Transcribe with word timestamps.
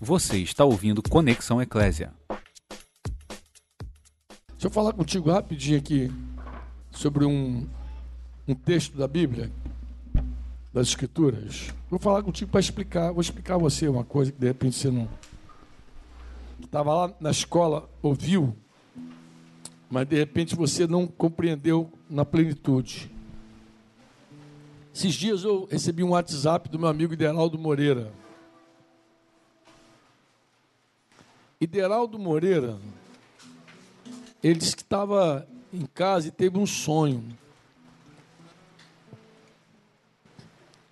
Você 0.00 0.36
está 0.38 0.62
ouvindo 0.62 1.02
Conexão 1.02 1.60
Eclésia. 1.62 2.12
Deixa 4.50 4.66
eu 4.66 4.70
falar 4.70 4.92
contigo 4.92 5.30
rapidinho 5.30 5.78
aqui 5.78 6.12
sobre 6.90 7.24
um, 7.24 7.66
um 8.46 8.54
texto 8.54 8.94
da 8.98 9.08
Bíblia, 9.08 9.50
das 10.70 10.88
Escrituras. 10.88 11.72
Vou 11.88 11.98
falar 11.98 12.22
contigo 12.22 12.50
para 12.50 12.60
explicar, 12.60 13.10
vou 13.10 13.22
explicar 13.22 13.54
a 13.54 13.58
você 13.58 13.88
uma 13.88 14.04
coisa 14.04 14.30
que 14.30 14.38
de 14.38 14.46
repente 14.46 14.76
você 14.76 14.90
não. 14.90 15.08
Estava 16.60 16.92
lá 16.92 17.14
na 17.18 17.30
escola, 17.30 17.88
ouviu, 18.02 18.54
mas 19.88 20.06
de 20.06 20.16
repente 20.16 20.54
você 20.54 20.86
não 20.86 21.06
compreendeu 21.06 21.90
na 22.08 22.24
plenitude. 22.24 23.10
Esses 24.94 25.14
dias 25.14 25.42
eu 25.42 25.66
recebi 25.70 26.04
um 26.04 26.10
WhatsApp 26.10 26.68
do 26.68 26.78
meu 26.78 26.88
amigo 26.88 27.14
Ideraldo 27.14 27.58
Moreira. 27.58 28.12
Ideraldo 31.60 32.18
Moreira, 32.18 32.78
ele 34.42 34.58
disse 34.58 34.76
que 34.76 34.82
estava 34.82 35.46
em 35.72 35.86
casa 35.86 36.28
e 36.28 36.30
teve 36.30 36.58
um 36.58 36.66
sonho. 36.66 37.24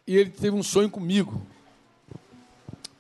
E 0.07 0.17
ele 0.17 0.31
teve 0.31 0.57
um 0.57 0.63
sonho 0.63 0.91
comigo. 0.91 1.41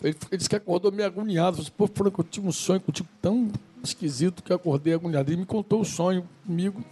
Ele, 0.03 0.17
ele 0.31 0.37
disse 0.37 0.49
que 0.49 0.57
acordou 0.57 0.93
meio 0.93 1.07
agoniado. 1.07 1.57
Falei, 1.57 1.73
Pô, 1.77 1.87
Franco, 1.87 2.21
eu 2.21 2.25
tive 2.25 2.47
um 2.47 2.53
sonho 2.53 2.81
contigo 2.81 3.09
tão 3.21 3.51
esquisito 3.83 4.43
que 4.43 4.53
eu 4.53 4.57
acordei 4.57 4.95
agoniado. 4.95 5.31
Ele 5.31 5.41
me 5.41 5.47
contou 5.47 5.81
o 5.81 5.85
sonho 5.85 6.29
comigo. 6.47 6.85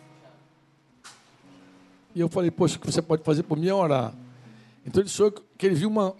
E 2.14 2.20
eu 2.20 2.28
falei, 2.28 2.50
poxa, 2.50 2.76
o 2.76 2.80
que 2.80 2.86
você 2.86 3.00
pode 3.00 3.22
fazer 3.22 3.42
por 3.42 3.56
mim 3.56 3.68
é 3.68 3.74
orar. 3.74 4.14
Então 4.84 5.02
ele 5.02 5.08
sonhou 5.08 5.32
que 5.32 5.66
ele 5.66 5.74
viu 5.74 5.88
uma, 5.88 6.14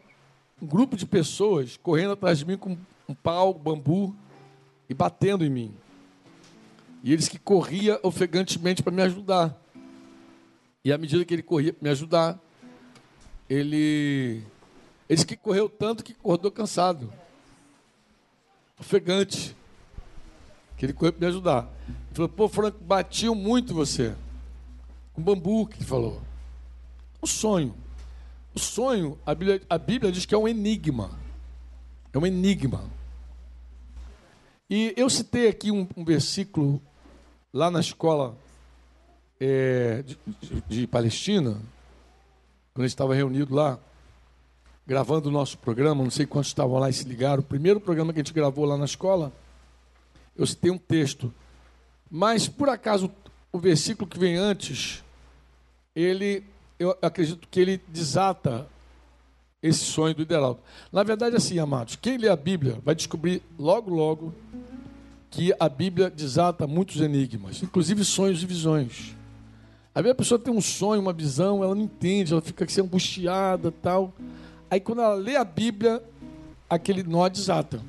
um 0.60 0.66
grupo 0.66 0.96
de 0.96 1.04
pessoas 1.04 1.76
correndo 1.76 2.12
atrás 2.12 2.38
de 2.38 2.46
mim 2.46 2.56
com 2.56 2.78
um 3.08 3.14
pau, 3.14 3.52
bambu 3.52 4.14
e 4.92 4.94
batendo 4.94 5.42
em 5.42 5.48
mim. 5.48 5.74
E 7.02 7.14
eles 7.14 7.28
que 7.28 7.38
corria 7.38 7.98
ofegantemente 8.02 8.82
para 8.82 8.92
me 8.92 9.00
ajudar. 9.00 9.58
E 10.84 10.92
à 10.92 10.98
medida 10.98 11.24
que 11.24 11.32
ele 11.32 11.42
corria 11.42 11.72
para 11.72 11.82
me 11.82 11.90
ajudar, 11.90 12.38
ele 13.48 14.44
eles 15.08 15.24
que 15.24 15.34
correu 15.34 15.68
tanto 15.68 16.04
que 16.04 16.12
acordou 16.12 16.50
cansado. 16.50 17.10
Ofegante. 18.78 19.56
Que 20.76 20.84
ele 20.84 20.92
correu 20.92 21.12
para 21.14 21.20
me 21.20 21.26
ajudar. 21.26 21.70
Ele 21.88 22.14
falou, 22.14 22.28
pô, 22.28 22.48
Franco, 22.48 22.78
batiam 22.84 23.34
muito 23.34 23.74
você. 23.74 24.14
Com 25.14 25.22
bambu, 25.22 25.66
que 25.66 25.78
ele 25.78 25.86
falou. 25.86 26.20
Um 27.22 27.26
sonho. 27.26 27.74
O 28.54 28.60
sonho, 28.60 29.18
a 29.24 29.34
Bíblia, 29.34 29.62
a 29.70 29.78
Bíblia 29.78 30.12
diz 30.12 30.26
que 30.26 30.34
é 30.34 30.38
um 30.38 30.46
enigma. 30.46 31.18
É 32.12 32.18
um 32.18 32.26
enigma. 32.26 32.84
E 34.74 34.94
eu 34.96 35.10
citei 35.10 35.48
aqui 35.48 35.70
um, 35.70 35.86
um 35.94 36.02
versículo 36.02 36.80
lá 37.52 37.70
na 37.70 37.78
escola 37.78 38.34
é, 39.38 40.02
de, 40.02 40.18
de, 40.40 40.62
de, 40.66 40.86
Palestina, 40.86 41.60
quando 42.72 42.78
a 42.78 42.88
gente 42.88 42.94
estava 42.94 43.14
reunido 43.14 43.54
lá, 43.54 43.78
gravando 44.86 45.28
o 45.28 45.30
nosso 45.30 45.58
programa, 45.58 46.02
não 46.02 46.10
sei 46.10 46.24
quantos 46.24 46.48
estavam 46.48 46.78
lá 46.78 46.88
e 46.88 46.92
se 46.94 47.04
ligaram, 47.04 47.42
o 47.42 47.44
primeiro 47.44 47.82
programa 47.82 48.14
que 48.14 48.20
a 48.20 48.22
gente 48.22 48.32
gravou 48.32 48.64
lá 48.64 48.78
na 48.78 48.86
escola, 48.86 49.30
eu 50.34 50.46
citei 50.46 50.70
um 50.70 50.78
texto. 50.78 51.30
Mas, 52.10 52.48
por 52.48 52.70
acaso, 52.70 53.12
o 53.52 53.58
versículo 53.58 54.08
que 54.08 54.18
vem 54.18 54.36
antes, 54.36 55.04
ele, 55.94 56.42
eu 56.78 56.96
acredito 57.02 57.46
que 57.46 57.60
ele 57.60 57.78
desata 57.88 58.66
esse 59.62 59.80
sonho 59.80 60.14
do 60.14 60.22
Ideraldo. 60.22 60.60
Na 60.92 61.02
verdade, 61.02 61.36
assim, 61.36 61.58
amados, 61.58 61.96
quem 61.96 62.18
lê 62.18 62.28
a 62.28 62.36
Bíblia 62.36 62.78
vai 62.84 62.94
descobrir 62.94 63.40
logo, 63.58 63.94
logo 63.94 64.34
que 65.30 65.54
a 65.58 65.68
Bíblia 65.68 66.10
desata 66.10 66.66
muitos 66.66 67.00
enigmas, 67.00 67.62
inclusive 67.62 68.04
sonhos 68.04 68.42
e 68.42 68.46
visões. 68.46 69.14
A 69.94 70.02
pessoa 70.14 70.38
tem 70.38 70.52
um 70.52 70.60
sonho, 70.60 71.00
uma 71.00 71.12
visão, 71.12 71.62
ela 71.62 71.74
não 71.74 71.82
entende, 71.82 72.32
ela 72.32 72.42
fica 72.42 72.64
assim, 72.64 72.80
angustiada 72.80 73.70
tal. 73.70 74.12
Aí 74.70 74.80
quando 74.80 75.02
ela 75.02 75.14
lê 75.14 75.36
a 75.36 75.44
Bíblia, 75.44 76.02
aquele 76.68 77.02
nó 77.02 77.28
desata. 77.28 77.80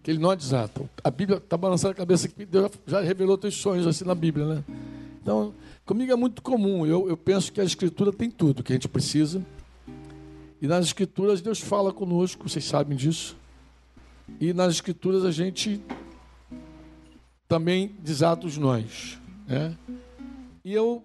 Aquele 0.00 0.18
nó 0.18 0.34
desata. 0.34 0.82
A 1.02 1.10
Bíblia 1.10 1.38
está 1.38 1.56
balançando 1.56 1.92
a 1.92 1.94
cabeça 1.94 2.28
que 2.28 2.44
Deus 2.44 2.70
já 2.86 3.00
revelou 3.00 3.38
teus 3.38 3.54
sonhos 3.54 3.86
assim 3.86 4.04
na 4.04 4.14
Bíblia, 4.14 4.44
né? 4.44 4.64
Então, 5.22 5.54
comigo 5.86 6.12
é 6.12 6.16
muito 6.16 6.42
comum. 6.42 6.84
Eu, 6.84 7.08
eu 7.08 7.16
penso 7.16 7.52
que 7.52 7.60
a 7.60 7.64
Escritura 7.64 8.12
tem 8.12 8.28
tudo 8.28 8.62
que 8.62 8.72
a 8.72 8.76
gente 8.76 8.88
precisa. 8.88 9.40
E 10.62 10.68
nas 10.68 10.86
Escrituras 10.86 11.40
Deus 11.40 11.58
fala 11.58 11.92
conosco, 11.92 12.48
vocês 12.48 12.64
sabem 12.64 12.96
disso. 12.96 13.36
E 14.38 14.52
nas 14.52 14.74
Escrituras 14.74 15.24
a 15.24 15.32
gente 15.32 15.82
também 17.48 17.96
desata 17.98 18.46
os 18.46 18.56
nós. 18.56 19.18
Né? 19.48 19.76
E 20.64 20.72
eu 20.72 21.04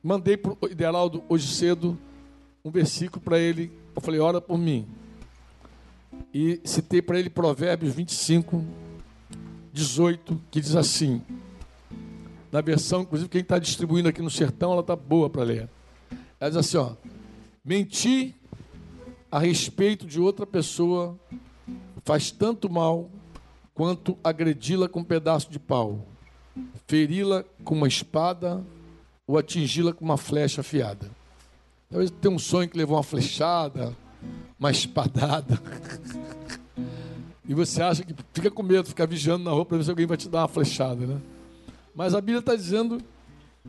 mandei 0.00 0.36
para 0.36 0.52
o 0.52 0.68
Ideraldo 0.70 1.24
hoje 1.28 1.48
cedo 1.48 1.98
um 2.64 2.70
versículo 2.70 3.20
para 3.20 3.40
ele. 3.40 3.72
Eu 3.96 4.00
falei, 4.00 4.20
ora 4.20 4.40
por 4.40 4.56
mim. 4.56 4.86
E 6.32 6.60
citei 6.62 7.02
para 7.02 7.18
ele 7.18 7.28
Provérbios 7.28 7.92
25, 7.92 8.64
18, 9.72 10.40
que 10.48 10.60
diz 10.60 10.76
assim. 10.76 11.20
Na 12.52 12.60
versão, 12.60 13.02
inclusive, 13.02 13.28
quem 13.28 13.40
está 13.40 13.58
distribuindo 13.58 14.08
aqui 14.08 14.22
no 14.22 14.30
sertão, 14.30 14.70
ela 14.70 14.80
está 14.80 14.94
boa 14.94 15.28
para 15.28 15.42
ler. 15.42 15.68
Ela 16.38 16.50
diz 16.50 16.56
assim: 16.56 16.76
ó, 16.76 16.92
mentir 17.68 18.34
a 19.30 19.38
respeito 19.38 20.06
de 20.06 20.18
outra 20.18 20.46
pessoa 20.46 21.18
faz 22.02 22.30
tanto 22.30 22.70
mal 22.70 23.10
quanto 23.74 24.16
agredi-la 24.24 24.88
com 24.88 25.00
um 25.00 25.04
pedaço 25.04 25.50
de 25.50 25.58
pau, 25.58 26.06
feri-la 26.86 27.44
com 27.62 27.74
uma 27.74 27.86
espada 27.86 28.64
ou 29.26 29.36
atingi-la 29.36 29.92
com 29.92 30.02
uma 30.02 30.16
flecha 30.16 30.62
afiada. 30.62 31.10
Talvez 31.90 32.10
tenha 32.10 32.34
um 32.34 32.38
sonho 32.38 32.70
que 32.70 32.78
levou 32.78 32.96
uma 32.96 33.02
flechada, 33.02 33.94
uma 34.58 34.70
espadada. 34.70 35.60
e 37.46 37.52
você 37.52 37.82
acha 37.82 38.02
que 38.02 38.14
fica 38.32 38.50
com 38.50 38.62
medo, 38.62 38.88
fica 38.88 39.06
vigiando 39.06 39.44
na 39.44 39.50
rua 39.50 39.66
para 39.66 39.76
ver 39.76 39.84
se 39.84 39.90
alguém 39.90 40.06
vai 40.06 40.16
te 40.16 40.30
dar 40.30 40.40
uma 40.40 40.48
flechada, 40.48 41.06
né? 41.06 41.20
Mas 41.94 42.14
a 42.14 42.20
Bíblia 42.22 42.38
está 42.38 42.56
dizendo 42.56 42.98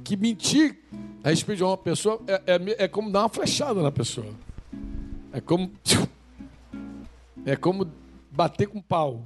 que 0.03 0.17
mentir 0.17 0.77
a 1.23 1.29
respeito 1.29 1.57
de 1.57 1.63
uma 1.63 1.77
pessoa 1.77 2.21
é, 2.27 2.41
é, 2.45 2.85
é 2.85 2.87
como 2.87 3.11
dar 3.11 3.21
uma 3.21 3.29
flechada 3.29 3.81
na 3.81 3.91
pessoa. 3.91 4.33
É 5.31 5.41
como. 5.41 5.71
É 7.45 7.55
como 7.55 7.89
bater 8.29 8.67
com 8.67 8.81
pau. 8.81 9.25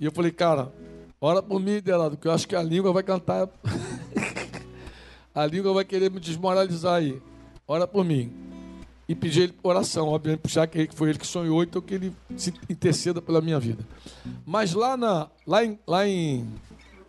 E 0.00 0.06
eu 0.06 0.10
falei, 0.10 0.32
cara, 0.32 0.72
ora 1.20 1.42
por 1.42 1.60
mim, 1.60 1.80
Delado, 1.80 2.16
que 2.16 2.26
eu 2.26 2.32
acho 2.32 2.48
que 2.48 2.56
a 2.56 2.62
língua 2.62 2.92
vai 2.92 3.02
cantar. 3.02 3.46
a 5.34 5.46
língua 5.46 5.72
vai 5.74 5.84
querer 5.84 6.10
me 6.10 6.18
desmoralizar 6.18 6.94
aí. 6.94 7.20
Ora 7.68 7.86
por 7.86 8.04
mim. 8.04 8.32
E 9.08 9.14
pedi 9.14 9.42
ele 9.42 9.54
oração, 9.62 10.08
obviamente, 10.08 10.40
puxar 10.40 10.66
que 10.66 10.88
foi 10.94 11.10
ele 11.10 11.18
que 11.18 11.26
sonhou, 11.26 11.62
então 11.62 11.82
que 11.82 11.94
ele 11.94 12.16
se 12.36 12.52
interceda 12.68 13.20
pela 13.20 13.40
minha 13.40 13.60
vida. 13.60 13.86
Mas 14.46 14.72
lá, 14.72 14.96
na, 14.96 15.28
lá 15.46 15.64
em. 15.64 15.78
Lá 15.86 16.08
em 16.08 16.46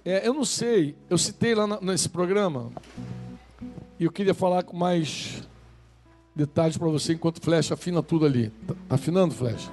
é, 0.06 0.28
eu 0.28 0.34
não 0.34 0.44
sei, 0.44 0.96
eu 1.10 1.18
citei 1.18 1.56
lá 1.56 1.66
na, 1.66 1.80
nesse 1.80 2.10
programa, 2.10 2.72
e 3.98 4.04
eu 4.04 4.12
queria 4.12 4.34
falar 4.34 4.64
com 4.64 4.76
mais 4.76 5.48
detalhes 6.36 6.78
para 6.78 6.90
você 6.90 7.14
enquanto 7.14 7.42
flecha 7.42 7.74
afina 7.74 8.04
tudo 8.04 8.26
ali. 8.26 8.50
Tá, 8.68 8.74
tá 8.90 8.96
afinando, 8.96 9.34
flecha? 9.34 9.72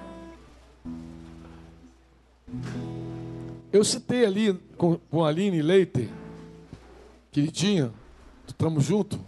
Eu 3.73 3.83
citei 3.83 4.25
ali 4.25 4.55
com, 4.77 4.99
com 5.11 5.25
a 5.25 5.29
Aline 5.29 5.63
Leite, 5.63 6.09
queridinha, 7.33 7.93
estamos 8.47 8.85
junto, 8.85 9.19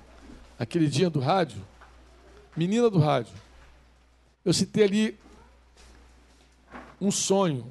a 0.56 0.64
queridinha 0.64 1.10
do 1.10 1.18
rádio, 1.18 1.60
menina 2.56 2.88
do 2.88 2.98
rádio. 2.98 3.34
Eu 4.44 4.52
citei 4.52 4.84
ali 4.84 5.18
um 7.00 7.10
sonho 7.10 7.66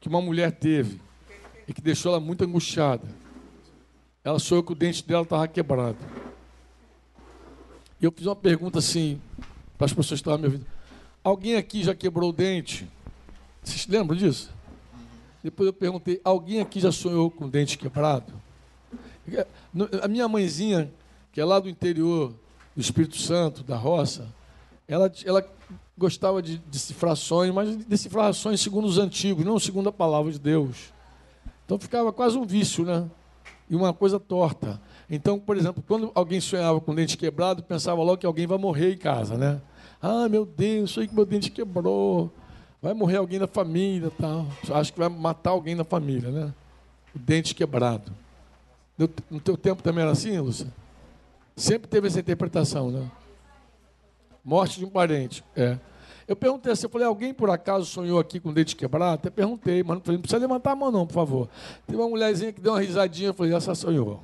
que 0.00 0.08
uma 0.08 0.20
mulher 0.20 0.50
teve 0.50 1.00
e 1.68 1.74
que 1.74 1.82
deixou 1.82 2.12
ela 2.12 2.20
muito 2.20 2.42
angustiada. 2.42 3.06
Ela 4.24 4.38
sonhou 4.38 4.64
que 4.64 4.72
o 4.72 4.74
dente 4.74 5.06
dela 5.06 5.22
estava 5.22 5.46
quebrado. 5.46 5.98
E 8.00 8.04
eu 8.04 8.10
fiz 8.10 8.26
uma 8.26 8.34
pergunta 8.34 8.78
assim 8.78 9.20
para 9.76 9.84
as 9.84 9.92
pessoas 9.92 10.20
que 10.20 10.22
estavam 10.22 10.38
me 10.38 10.46
ouvindo. 10.46 10.66
Alguém 11.22 11.56
aqui 11.56 11.84
já 11.84 11.94
quebrou 11.94 12.30
o 12.30 12.32
dente? 12.32 12.88
Vocês 13.62 13.86
lembram 13.86 14.16
disso? 14.16 14.50
Depois 15.44 15.66
eu 15.66 15.72
perguntei: 15.72 16.20
alguém 16.24 16.60
aqui 16.60 16.80
já 16.80 16.90
sonhou 16.90 17.30
com 17.30 17.48
dente 17.48 17.76
quebrado? 17.76 18.32
A 20.02 20.08
minha 20.08 20.26
mãezinha, 20.26 20.90
que 21.30 21.40
é 21.40 21.44
lá 21.44 21.60
do 21.60 21.68
interior 21.68 22.32
do 22.74 22.80
Espírito 22.80 23.18
Santo, 23.18 23.62
da 23.62 23.76
roça, 23.76 24.26
ela, 24.86 25.12
ela 25.24 25.46
gostava 25.98 26.40
de 26.40 26.58
decifrar 26.58 27.14
sonhos, 27.14 27.54
mas 27.54 27.76
decifrar 27.76 28.32
sonhos 28.32 28.60
segundo 28.62 28.86
os 28.86 28.96
antigos, 28.96 29.44
não 29.44 29.58
segundo 29.58 29.90
a 29.90 29.92
palavra 29.92 30.32
de 30.32 30.38
Deus. 30.38 30.96
Então 31.68 31.78
ficava 31.78 32.10
quase 32.10 32.38
um 32.38 32.46
vício, 32.46 32.82
né? 32.82 33.06
E 33.68 33.76
uma 33.76 33.92
coisa 33.92 34.18
torta. 34.18 34.80
Então, 35.10 35.38
por 35.38 35.54
exemplo, 35.54 35.84
quando 35.86 36.10
alguém 36.14 36.40
sonhava 36.40 36.80
com 36.80 36.94
dente 36.94 37.14
quebrado, 37.14 37.62
pensava 37.62 38.02
logo 38.02 38.16
que 38.16 38.24
alguém 38.24 38.46
vai 38.46 38.56
morrer 38.56 38.94
em 38.94 38.96
casa, 38.96 39.36
né? 39.36 39.60
Ah, 40.00 40.30
meu 40.30 40.46
Deus, 40.46 40.94
sei 40.94 41.06
que 41.06 41.14
meu 41.14 41.26
dente 41.26 41.50
quebrou. 41.50 42.32
vai 42.80 42.94
morrer 42.94 43.18
alguém 43.18 43.38
da 43.38 43.46
família, 43.46 44.10
tal. 44.18 44.46
Acho 44.70 44.94
que 44.94 44.98
vai 44.98 45.10
matar 45.10 45.50
alguém 45.50 45.76
da 45.76 45.84
família, 45.84 46.30
né? 46.30 46.54
O 47.14 47.18
dente 47.18 47.54
quebrado. 47.54 48.12
No 49.30 49.38
teu 49.38 49.54
tempo 49.54 49.82
também 49.82 50.00
era 50.00 50.12
assim, 50.12 50.38
Lúcia? 50.38 50.72
Sempre 51.54 51.86
teve 51.86 52.06
essa 52.06 52.18
interpretação, 52.18 52.90
né? 52.90 53.10
Morte 54.42 54.78
de 54.78 54.86
um 54.86 54.90
parente, 54.90 55.44
é. 55.54 55.78
Eu 56.28 56.36
perguntei 56.36 56.70
assim, 56.70 56.84
eu 56.84 56.90
falei, 56.90 57.06
alguém 57.06 57.32
por 57.32 57.48
acaso 57.48 57.86
sonhou 57.86 58.18
aqui 58.18 58.38
com 58.38 58.50
o 58.50 58.52
dente 58.52 58.76
quebrado? 58.76 59.14
Até 59.14 59.30
perguntei, 59.30 59.82
mas 59.82 59.96
não, 59.96 60.02
falei, 60.02 60.18
não 60.18 60.22
precisa 60.22 60.38
levantar 60.38 60.72
a 60.72 60.76
mão 60.76 60.90
não, 60.90 61.06
por 61.06 61.14
favor. 61.14 61.48
Tem 61.86 61.96
uma 61.96 62.06
mulherzinha 62.06 62.52
que 62.52 62.60
deu 62.60 62.74
uma 62.74 62.80
risadinha, 62.82 63.30
eu 63.30 63.34
falei, 63.34 63.54
essa 63.54 63.74
sonhou. 63.74 64.22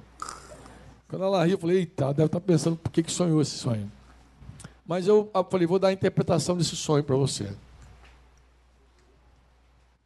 Quando 1.08 1.24
ela 1.24 1.42
riu, 1.42 1.54
eu 1.54 1.58
falei, 1.58 1.78
eita, 1.78 2.12
deve 2.12 2.26
estar 2.26 2.40
pensando 2.40 2.76
por 2.76 2.92
que, 2.92 3.02
que 3.02 3.10
sonhou 3.10 3.40
esse 3.40 3.56
sonho. 3.56 3.90
Mas 4.86 5.06
eu, 5.06 5.30
eu 5.32 5.44
falei, 5.44 5.66
vou 5.66 5.78
dar 5.78 5.88
a 5.88 5.92
interpretação 5.92 6.58
desse 6.58 6.76
sonho 6.76 7.02
para 7.02 7.16
você. 7.16 7.50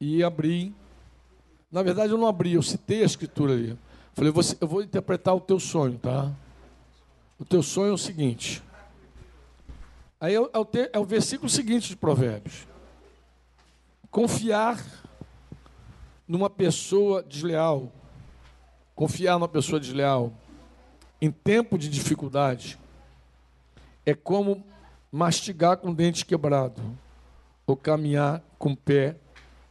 E 0.00 0.23
abri. 0.23 0.73
Na 1.73 1.83
verdade, 1.83 2.12
eu 2.12 2.19
não 2.19 2.29
abri, 2.29 2.55
eu 2.55 2.62
citei 2.62 3.03
a 3.03 3.06
escritura 3.06 3.55
ali. 3.55 3.77
Falei, 4.15 4.33
eu 4.61 4.69
vou 4.69 4.83
interpretar 4.83 5.35
o 5.35 5.41
teu 5.41 5.59
sonho, 5.59 5.99
tá? 5.99 6.31
O 7.41 7.45
teu 7.45 7.61
sonho 7.61 7.91
é 7.91 7.95
o 7.95 7.99
seguinte. 7.99 8.62
Aí 10.20 10.35
é 10.35 10.41
o, 10.41 10.50
é 10.53 10.59
o, 10.59 10.65
te, 10.65 10.91
é 10.93 10.99
o 10.99 11.05
versículo 11.05 11.49
seguinte 11.49 11.88
de 11.88 11.97
Provérbios. 11.97 12.67
Confiar 14.11 14.85
numa 16.26 16.50
pessoa 16.50 17.23
desleal, 17.23 17.93
confiar 18.94 19.35
numa 19.35 19.49
pessoa 19.49 19.79
desleal 19.79 20.32
em 21.20 21.31
tempo 21.31 21.79
de 21.79 21.88
dificuldade 21.88 22.79
é 24.05 24.15
como 24.15 24.65
mastigar 25.11 25.76
com 25.76 25.93
dente 25.93 26.25
quebrado 26.25 26.82
ou 27.67 27.76
caminhar 27.76 28.43
com 28.59 28.73
o 28.73 28.76
pé 28.76 29.17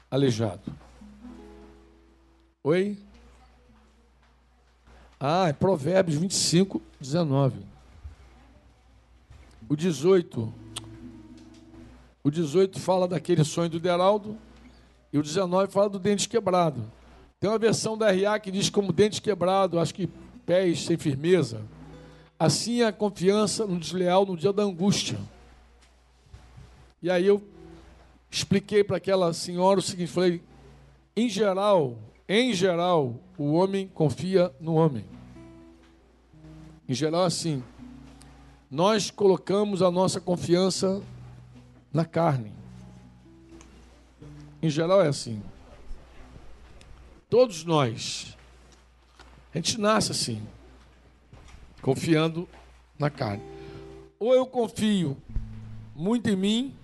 aleijado. 0.10 0.74
Oi? 2.64 2.98
Ah, 5.20 5.48
é 5.48 5.54
Provérbios 5.54 6.18
25, 6.18 6.82
19. 7.00 7.77
O 9.70 9.76
18. 9.76 10.54
O 12.24 12.32
18 12.32 12.80
fala 12.80 13.08
daquele 13.08 13.44
sonho 13.44 13.70
do 13.70 13.80
Deraldo. 13.80 14.38
E 15.12 15.18
o 15.18 15.24
19 15.24 15.72
fala 15.72 15.90
do 15.90 16.00
dente 16.00 16.28
quebrado. 16.28 16.92
Tem 17.40 17.50
uma 17.50 17.60
versão 17.60 17.98
da 17.98 18.12
RA 18.12 18.40
que 18.40 18.52
diz 18.52 18.70
como 18.70 18.92
dente 18.92 19.22
quebrado, 19.22 19.80
acho 19.80 19.94
que 19.94 20.10
pés 20.46 20.86
sem 20.86 20.98
firmeza. 20.98 21.62
Assim 22.40 22.82
é 22.82 22.88
a 22.88 22.92
confiança 22.92 23.66
no 23.66 23.80
desleal 23.80 24.26
no 24.26 24.36
dia 24.36 24.52
da 24.52 24.64
angústia. 24.64 25.20
E 27.02 27.10
aí 27.10 27.26
eu 27.26 27.44
expliquei 28.30 28.84
para 28.84 28.98
aquela 28.98 29.34
senhora 29.34 29.80
o 29.80 29.84
seguinte, 29.84 30.12
falei, 30.12 30.42
em 31.16 31.30
geral, 31.30 31.98
em 32.28 32.54
geral, 32.54 33.16
o 33.38 33.54
homem 33.54 33.88
confia 33.88 34.52
no 34.60 34.76
homem. 34.76 35.06
Em 36.90 36.94
geral, 36.94 37.24
assim, 37.24 37.64
nós 38.70 39.10
colocamos 39.10 39.82
a 39.82 39.90
nossa 39.90 40.20
confiança 40.20 41.02
na 41.94 42.04
carne. 42.04 42.52
Em 44.62 44.70
geral 44.70 45.02
é 45.02 45.08
assim. 45.08 45.42
Todos 47.30 47.64
nós. 47.64 48.38
A 49.54 49.58
gente 49.58 49.80
nasce 49.80 50.12
assim, 50.12 50.42
confiando 51.82 52.48
na 53.00 53.10
carne. 53.10 53.44
Ou 54.20 54.34
eu 54.34 54.46
confio 54.46 55.18
muito 55.96 56.30
em 56.30 56.36
mim, 56.36 56.76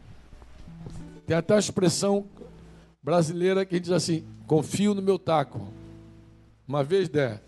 tem 1.27 1.35
até 1.38 1.56
a 1.56 1.59
expressão 1.59 2.25
brasileira 3.01 3.65
que 3.65 3.80
diz 3.80 3.91
assim: 3.91 4.25
confio 4.47 4.94
no 4.94 5.01
meu 5.01 5.19
taco. 5.19 5.68
Uma 6.68 6.83
vez, 6.83 7.09
der, 7.09 7.44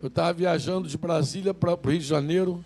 eu 0.00 0.08
estava 0.08 0.32
viajando 0.32 0.88
de 0.88 0.98
Brasília 0.98 1.54
para 1.54 1.72
o 1.72 1.90
Rio 1.90 2.00
de 2.00 2.04
Janeiro 2.04 2.64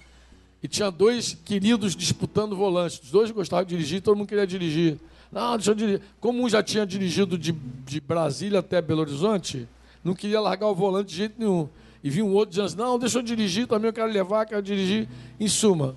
e 0.63 0.69
tinha 0.69 0.91
dois 0.91 1.37
queridos 1.45 1.95
disputando 1.95 2.57
volante. 2.57 3.01
Os 3.03 3.11
dois 3.11 3.31
gostavam 3.31 3.65
de 3.65 3.77
dirigir, 3.77 4.03
todo 4.03 4.17
mundo 4.17 4.29
queria 4.29 4.47
dirigir. 4.47 4.99
Não, 5.31 5.57
deixa 5.57 5.71
eu 5.71 5.75
dirigir. 5.75 6.03
Como 6.21 6.43
um 6.43 6.49
já 6.49 6.63
tinha 6.63 6.87
dirigido 6.87 7.39
de, 7.39 7.53
de 7.53 8.01
Brasília 8.01 8.61
até 8.61 8.81
Belo 8.81 9.01
Horizonte, 9.01 9.69
não 10.03 10.15
queria 10.15 10.41
largar 10.41 10.67
o 10.69 10.75
volante 10.75 11.11
de 11.11 11.17
jeito 11.17 11.35
nenhum. 11.39 11.69
E 12.03 12.11
vinha 12.11 12.25
um 12.25 12.33
outro 12.33 12.51
dizendo 12.51 12.67
assim, 12.67 12.77
não, 12.77 12.99
deixa 12.99 13.19
eu 13.19 13.23
dirigir, 13.23 13.67
também 13.67 13.89
eu 13.89 13.93
quero 13.93 14.11
levar, 14.11 14.47
quero 14.47 14.63
dirigir. 14.63 15.09
Em 15.39 15.49
suma, 15.49 15.97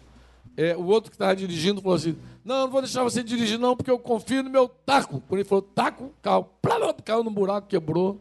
é, 0.58 0.76
o 0.76 0.86
outro 0.86 1.10
que 1.10 1.16
estava 1.16 1.36
dirigindo 1.36 1.82
falou 1.82 1.96
assim, 1.96 2.16
não, 2.44 2.62
não 2.62 2.72
vou 2.72 2.82
deixar 2.82 3.04
você 3.04 3.24
dirigir 3.24 3.58
não, 3.58 3.76
porque 3.76 3.92
eu 3.92 4.00
confio 4.00 4.44
no 4.44 4.50
meu 4.50 4.68
taco. 4.68 5.22
Quando 5.28 5.40
ele 5.40 5.48
falou 5.48 5.62
taco, 5.62 6.06
o 6.06 6.14
carro 6.22 6.50
plá, 6.62 6.94
caiu 7.06 7.24
no 7.24 7.32
buraco, 7.32 7.68
quebrou. 7.68 8.20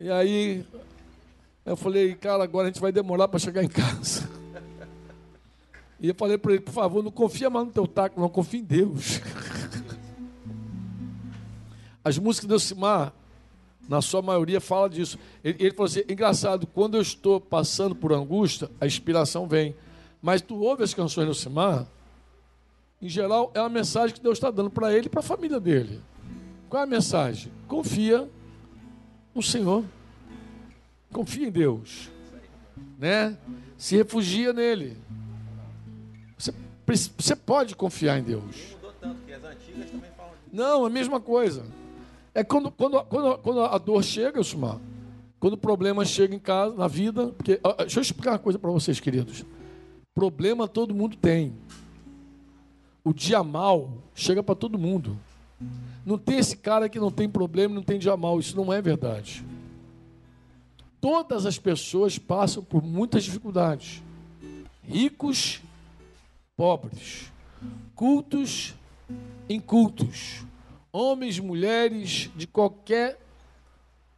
E 0.00 0.10
aí 0.10 0.64
eu 1.64 1.76
falei, 1.76 2.14
cara, 2.14 2.42
agora 2.42 2.66
a 2.66 2.70
gente 2.70 2.80
vai 2.80 2.90
demorar 2.90 3.28
para 3.28 3.38
chegar 3.38 3.62
em 3.62 3.68
casa. 3.68 4.28
E 6.00 6.08
eu 6.08 6.14
falei 6.14 6.36
para 6.36 6.52
ele, 6.52 6.60
por 6.60 6.72
favor, 6.72 7.02
não 7.02 7.10
confia 7.10 7.48
mais 7.48 7.66
no 7.66 7.72
teu 7.72 7.86
taco, 7.86 8.20
não 8.20 8.28
confia 8.28 8.60
em 8.60 8.64
Deus. 8.64 9.20
As 12.04 12.18
músicas 12.18 12.48
do 12.48 12.54
Elcimar, 12.54 13.12
na 13.88 14.02
sua 14.02 14.20
maioria, 14.20 14.60
fala 14.60 14.90
disso. 14.90 15.18
Ele, 15.42 15.56
ele 15.58 15.70
falou 15.70 15.86
assim: 15.86 16.02
engraçado, 16.08 16.66
quando 16.66 16.96
eu 16.96 17.02
estou 17.02 17.40
passando 17.40 17.94
por 17.94 18.12
angústia, 18.12 18.70
a 18.80 18.86
inspiração 18.86 19.46
vem. 19.46 19.74
Mas 20.20 20.42
tu 20.42 20.56
ouve 20.56 20.82
as 20.82 20.92
canções 20.92 21.26
do 21.26 21.30
Elcimar, 21.30 21.86
em 23.00 23.08
geral, 23.08 23.50
é 23.54 23.60
a 23.60 23.68
mensagem 23.68 24.14
que 24.14 24.22
Deus 24.22 24.38
está 24.38 24.50
dando 24.50 24.70
para 24.70 24.92
ele 24.92 25.06
e 25.06 25.10
para 25.10 25.20
a 25.20 25.22
família 25.22 25.60
dele. 25.60 26.00
Qual 26.70 26.80
é 26.80 26.84
a 26.84 26.88
mensagem? 26.88 27.52
Confia 27.68 28.28
no 29.34 29.42
Senhor. 29.42 29.84
Confia 31.12 31.46
em 31.46 31.50
Deus. 31.50 32.10
Né? 32.98 33.36
Se 33.76 33.96
refugia 33.96 34.52
nele. 34.52 34.96
Você, 36.86 37.34
pode 37.34 37.74
confiar 37.74 38.18
em 38.18 38.22
Deus. 38.22 38.76
Não, 40.52 40.84
a 40.84 40.90
mesma 40.90 41.20
coisa. 41.20 41.64
É 42.34 42.44
quando, 42.44 42.70
quando, 42.70 43.02
quando, 43.04 43.38
quando 43.38 43.60
a 43.60 43.78
dor 43.78 44.02
chega, 44.02 44.42
Sumar, 44.42 44.78
quando 45.40 45.54
o 45.54 45.58
problema 45.58 46.04
chega 46.04 46.34
em 46.34 46.38
casa, 46.38 46.74
na 46.74 46.88
vida. 46.88 47.28
Porque, 47.28 47.60
deixa 47.78 47.98
eu 47.98 48.02
explicar 48.02 48.32
uma 48.32 48.38
coisa 48.38 48.58
para 48.58 48.70
vocês, 48.70 49.00
queridos. 49.00 49.44
Problema 50.14 50.68
todo 50.68 50.94
mundo 50.94 51.16
tem 51.16 51.54
o 53.04 53.12
dia 53.12 53.44
mal 53.44 53.92
chega 54.14 54.42
para 54.42 54.54
todo 54.54 54.78
mundo. 54.78 55.18
Não 56.06 56.16
tem 56.16 56.38
esse 56.38 56.56
cara 56.56 56.88
que 56.88 56.98
não 56.98 57.10
tem 57.10 57.28
problema, 57.28 57.74
não 57.74 57.82
tem 57.82 57.98
dia 57.98 58.16
mal. 58.16 58.40
Isso 58.40 58.56
não 58.56 58.72
é 58.72 58.80
verdade. 58.80 59.44
Todas 61.00 61.44
as 61.44 61.58
pessoas 61.58 62.18
passam 62.18 62.64
por 62.64 62.82
muitas 62.82 63.24
dificuldades. 63.24 64.02
Ricos, 64.82 65.60
pobres, 66.56 67.32
cultos, 67.94 68.74
incultos, 69.48 70.44
homens, 70.92 71.38
mulheres 71.38 72.30
de 72.36 72.46
qualquer 72.46 73.20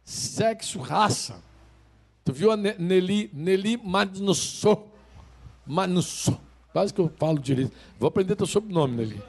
sexo, 0.03 0.79
raça. 0.79 1.41
Tu 2.23 2.33
viu 2.33 2.51
a 2.51 2.57
Nelly, 2.57 3.29
Nelly 3.33 3.77
Manusso? 3.77 4.77
Manusso 5.65 6.37
Quase 6.77 6.93
que 6.93 7.01
eu 7.01 7.11
falo 7.17 7.39
direito. 7.39 7.71
Vou 7.99 8.07
aprender 8.07 8.35
teu 8.35 8.45
sobrenome, 8.45 8.95
Nelly. 8.97 9.21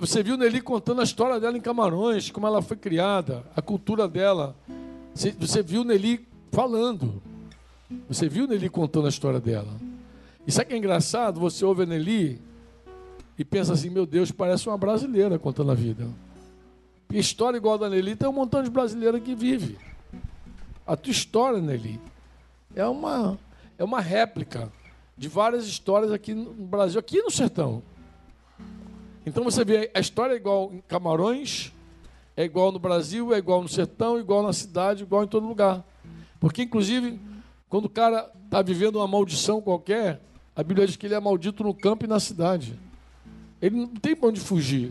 Você 0.00 0.22
viu 0.22 0.38
Nelly 0.38 0.62
contando 0.62 1.02
a 1.02 1.04
história 1.04 1.38
dela 1.38 1.54
em 1.54 1.60
Camarões, 1.60 2.30
como 2.30 2.46
ela 2.46 2.62
foi 2.62 2.78
criada, 2.78 3.44
a 3.54 3.60
cultura 3.60 4.08
dela. 4.08 4.56
Você 5.14 5.62
viu 5.62 5.84
Nelly 5.84 6.26
falando. 6.50 7.22
Você 8.08 8.26
viu 8.26 8.46
Nelly 8.46 8.70
contando 8.70 9.04
a 9.04 9.10
história 9.10 9.38
dela. 9.38 9.68
E 10.46 10.52
sabe 10.52 10.68
que 10.68 10.74
é 10.74 10.78
engraçado? 10.78 11.40
Você 11.40 11.64
ouve 11.64 11.82
a 11.82 11.86
Nelly 11.86 12.40
e 13.38 13.44
pensa 13.44 13.72
assim: 13.72 13.90
meu 13.90 14.06
Deus, 14.06 14.30
parece 14.30 14.68
uma 14.68 14.78
brasileira 14.78 15.38
contando 15.38 15.72
a 15.72 15.74
vida. 15.74 16.06
Porque 17.06 17.18
história 17.18 17.56
igual 17.56 17.74
a 17.74 17.78
da 17.78 17.90
Nelly 17.90 18.16
tem 18.16 18.28
um 18.28 18.32
montão 18.32 18.62
de 18.62 18.70
brasileira 18.70 19.18
que 19.18 19.34
vive. 19.34 19.78
A 20.86 20.96
tua 20.96 21.10
história, 21.10 21.60
Nelly, 21.60 22.00
é 22.74 22.86
uma, 22.86 23.38
é 23.76 23.84
uma 23.84 24.00
réplica 24.00 24.70
de 25.16 25.28
várias 25.28 25.66
histórias 25.66 26.12
aqui 26.12 26.34
no 26.34 26.52
Brasil, 26.52 27.00
aqui 27.00 27.20
no 27.22 27.30
sertão. 27.30 27.82
Então 29.24 29.42
você 29.42 29.64
vê, 29.64 29.90
a 29.92 29.98
história 29.98 30.34
é 30.34 30.36
igual 30.36 30.70
em 30.72 30.80
Camarões, 30.82 31.72
é 32.36 32.44
igual 32.44 32.70
no 32.70 32.78
Brasil, 32.78 33.34
é 33.34 33.38
igual 33.38 33.62
no 33.62 33.68
sertão, 33.68 34.20
igual 34.20 34.42
na 34.42 34.52
cidade, 34.52 35.02
igual 35.02 35.24
em 35.24 35.28
todo 35.28 35.46
lugar. 35.48 35.84
Porque, 36.38 36.62
inclusive, 36.62 37.18
quando 37.68 37.86
o 37.86 37.90
cara 37.90 38.30
está 38.44 38.62
vivendo 38.62 38.96
uma 38.96 39.08
maldição 39.08 39.60
qualquer, 39.60 40.20
a 40.56 40.62
Bíblia 40.62 40.86
diz 40.86 40.96
que 40.96 41.06
ele 41.06 41.14
é 41.14 41.20
maldito 41.20 41.62
no 41.62 41.74
campo 41.74 42.06
e 42.06 42.08
na 42.08 42.18
cidade. 42.18 42.78
Ele 43.60 43.76
não 43.76 43.88
tem 43.88 44.16
para 44.16 44.30
onde 44.30 44.40
fugir. 44.40 44.90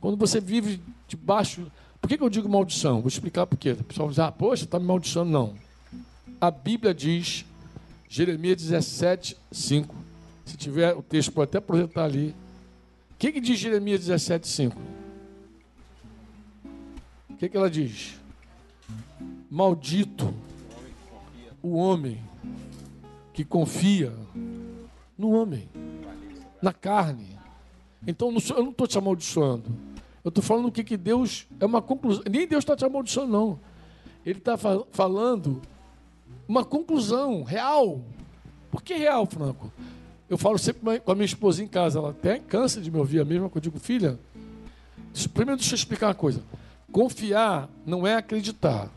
Quando 0.00 0.16
você 0.16 0.40
vive 0.40 0.80
debaixo. 1.08 1.66
Por 2.00 2.08
que, 2.08 2.16
que 2.16 2.22
eu 2.22 2.30
digo 2.30 2.48
maldição? 2.48 3.00
Vou 3.00 3.08
explicar 3.08 3.46
por 3.46 3.56
quê. 3.56 3.72
O 3.72 3.82
pessoal 3.82 4.08
diz, 4.08 4.18
ah, 4.20 4.30
poxa, 4.30 4.64
está 4.64 4.78
me 4.78 4.86
maldiçando. 4.86 5.30
Não. 5.30 5.54
A 6.40 6.50
Bíblia 6.50 6.94
diz 6.94 7.44
Jeremias 8.08 8.58
17, 8.62 9.36
5. 9.50 9.94
Se 10.44 10.56
tiver 10.56 10.94
o 10.94 11.02
texto, 11.02 11.32
pode 11.32 11.48
até 11.48 11.58
projetar 11.58 12.04
ali. 12.04 12.36
que, 13.18 13.32
que 13.32 13.40
diz 13.40 13.58
Jeremias 13.58 14.06
17,5? 14.06 14.76
O 17.30 17.36
que, 17.36 17.48
que 17.48 17.56
ela 17.56 17.70
diz? 17.70 18.14
Maldito 19.50 20.32
o 21.62 21.76
homem 21.76 22.20
que 23.34 23.44
confia 23.44 24.14
no 25.18 25.32
homem, 25.32 25.68
na 26.62 26.72
carne. 26.72 27.36
Então 28.06 28.28
eu 28.28 28.62
não 28.62 28.70
estou 28.70 28.86
te 28.86 28.96
amaldiçoando. 28.96 29.64
Eu 30.22 30.28
estou 30.28 30.42
falando 30.42 30.68
o 30.68 30.72
que, 30.72 30.84
que 30.84 30.96
Deus. 30.96 31.46
É 31.58 31.66
uma 31.66 31.82
conclusão. 31.82 32.22
Nem 32.30 32.46
Deus 32.46 32.62
está 32.62 32.76
te 32.76 32.84
amaldiçoando, 32.84 33.32
não. 33.32 33.60
Ele 34.24 34.38
está 34.38 34.56
falando 34.56 35.60
uma 36.48 36.64
conclusão 36.64 37.42
real. 37.42 38.00
Por 38.70 38.82
que 38.82 38.94
real, 38.94 39.26
Franco? 39.26 39.70
Eu 40.30 40.38
falo 40.38 40.58
sempre 40.58 41.00
com 41.00 41.12
a 41.12 41.14
minha 41.14 41.26
esposa 41.26 41.62
em 41.62 41.66
casa, 41.66 41.98
ela 41.98 42.10
até 42.10 42.38
cansa 42.38 42.80
de 42.80 42.90
me 42.90 42.98
ouvir 42.98 43.20
a 43.20 43.24
mesma 43.24 43.50
coisa. 43.50 43.66
Eu 43.66 43.72
digo, 43.72 43.84
filha, 43.84 44.18
primeiro 45.34 45.58
deixa 45.58 45.74
eu 45.74 45.76
explicar 45.76 46.08
uma 46.08 46.14
coisa. 46.14 46.42
Confiar 46.90 47.68
não 47.84 48.06
é 48.06 48.14
acreditar. 48.14 48.88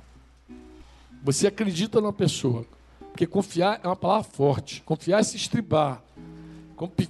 Você 1.23 1.47
acredita 1.47 1.99
na 1.99 2.13
pessoa. 2.13 2.65
Porque 3.17 3.25
confiar 3.25 3.79
é 3.83 3.87
uma 3.87 3.95
palavra 3.95 4.29
forte. 4.29 4.83
Confiar 4.83 5.21
é 5.21 5.23
se 5.23 5.37
estribar. 5.37 6.03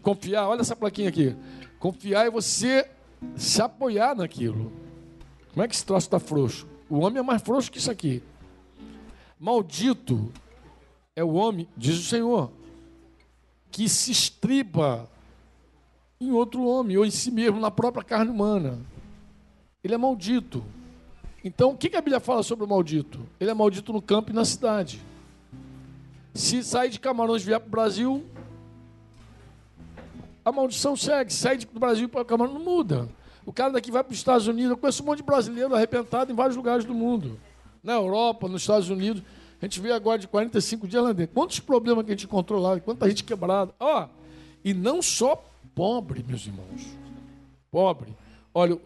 Confiar, 0.01 0.47
olha 0.47 0.61
essa 0.61 0.73
plaquinha 0.73 1.09
aqui. 1.09 1.35
Confiar 1.79 2.25
é 2.25 2.29
você 2.31 2.89
se 3.35 3.61
apoiar 3.61 4.15
naquilo. 4.15 4.71
Como 5.51 5.61
é 5.61 5.67
que 5.67 5.75
esse 5.75 5.85
troço 5.85 6.07
está 6.07 6.17
frouxo? 6.17 6.65
O 6.89 6.99
homem 6.99 7.19
é 7.19 7.21
mais 7.21 7.41
frouxo 7.41 7.69
que 7.69 7.77
isso 7.77 7.91
aqui. 7.91 8.23
Maldito 9.37 10.31
é 11.13 11.21
o 11.25 11.33
homem, 11.33 11.67
diz 11.75 11.99
o 11.99 12.03
Senhor, 12.03 12.53
que 13.69 13.89
se 13.89 14.09
estriba 14.09 15.09
em 16.21 16.31
outro 16.31 16.63
homem 16.63 16.95
ou 16.95 17.05
em 17.05 17.11
si 17.11 17.31
mesmo, 17.31 17.59
na 17.59 17.69
própria 17.69 18.05
carne 18.05 18.31
humana. 18.31 18.79
Ele 19.83 19.93
é 19.93 19.97
maldito. 19.97 20.63
Então, 21.43 21.71
o 21.71 21.77
que 21.77 21.97
a 21.97 21.99
Bíblia 21.99 22.21
fala 22.21 22.43
sobre 22.43 22.63
o 22.63 22.67
maldito? 22.67 23.19
Ele 23.41 23.51
é 23.51 23.53
maldito 23.53 23.91
no 23.91 24.01
campo 24.01 24.31
e 24.31 24.33
na 24.33 24.45
cidade. 24.45 25.01
Se 26.37 26.63
sair 26.63 26.91
de 26.91 26.99
Camarões 26.99 27.41
e 27.41 27.45
vier 27.45 27.59
para 27.59 27.67
o 27.67 27.71
Brasil, 27.71 28.23
a 30.45 30.51
maldição 30.51 30.95
segue. 30.95 31.33
Sai 31.33 31.57
do 31.57 31.79
Brasil 31.79 32.07
para 32.07 32.23
Camarões, 32.23 32.53
não 32.53 32.63
muda. 32.63 33.09
O 33.43 33.51
cara 33.51 33.73
daqui 33.73 33.89
vai 33.89 34.03
para 34.03 34.11
os 34.11 34.19
Estados 34.19 34.47
Unidos. 34.47 34.69
Eu 34.69 34.77
conheço 34.77 35.01
um 35.01 35.07
monte 35.07 35.17
de 35.17 35.23
brasileiro 35.23 35.73
arrebentado 35.73 36.31
em 36.31 36.35
vários 36.35 36.55
lugares 36.55 36.85
do 36.85 36.93
mundo. 36.93 37.39
Na 37.83 37.93
Europa, 37.93 38.47
nos 38.47 38.61
Estados 38.61 38.87
Unidos. 38.87 39.23
A 39.59 39.65
gente 39.65 39.79
vê 39.79 39.91
agora 39.91 40.19
de 40.19 40.27
45 40.27 40.87
dias 40.87 41.03
lá 41.03 41.11
dentro. 41.11 41.33
Quantos 41.33 41.59
problemas 41.59 42.05
que 42.05 42.11
a 42.11 42.13
gente 42.13 42.25
encontrou 42.25 42.61
lá, 42.61 42.79
quanta 42.79 43.09
gente 43.09 43.23
quebrada. 43.23 43.73
Ó, 43.79 44.03
oh, 44.03 44.07
e 44.63 44.75
não 44.75 45.01
só 45.01 45.43
pobre, 45.73 46.23
meus 46.27 46.45
irmãos. 46.45 46.85
Pobre. 47.71 48.15
Olha, 48.53 48.77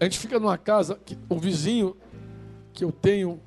a 0.00 0.04
gente 0.04 0.18
fica 0.18 0.40
numa 0.40 0.56
casa 0.56 0.98
que 1.04 1.18
o 1.28 1.38
vizinho 1.38 1.94
que 2.72 2.82
eu 2.82 2.90
tenho 2.90 3.38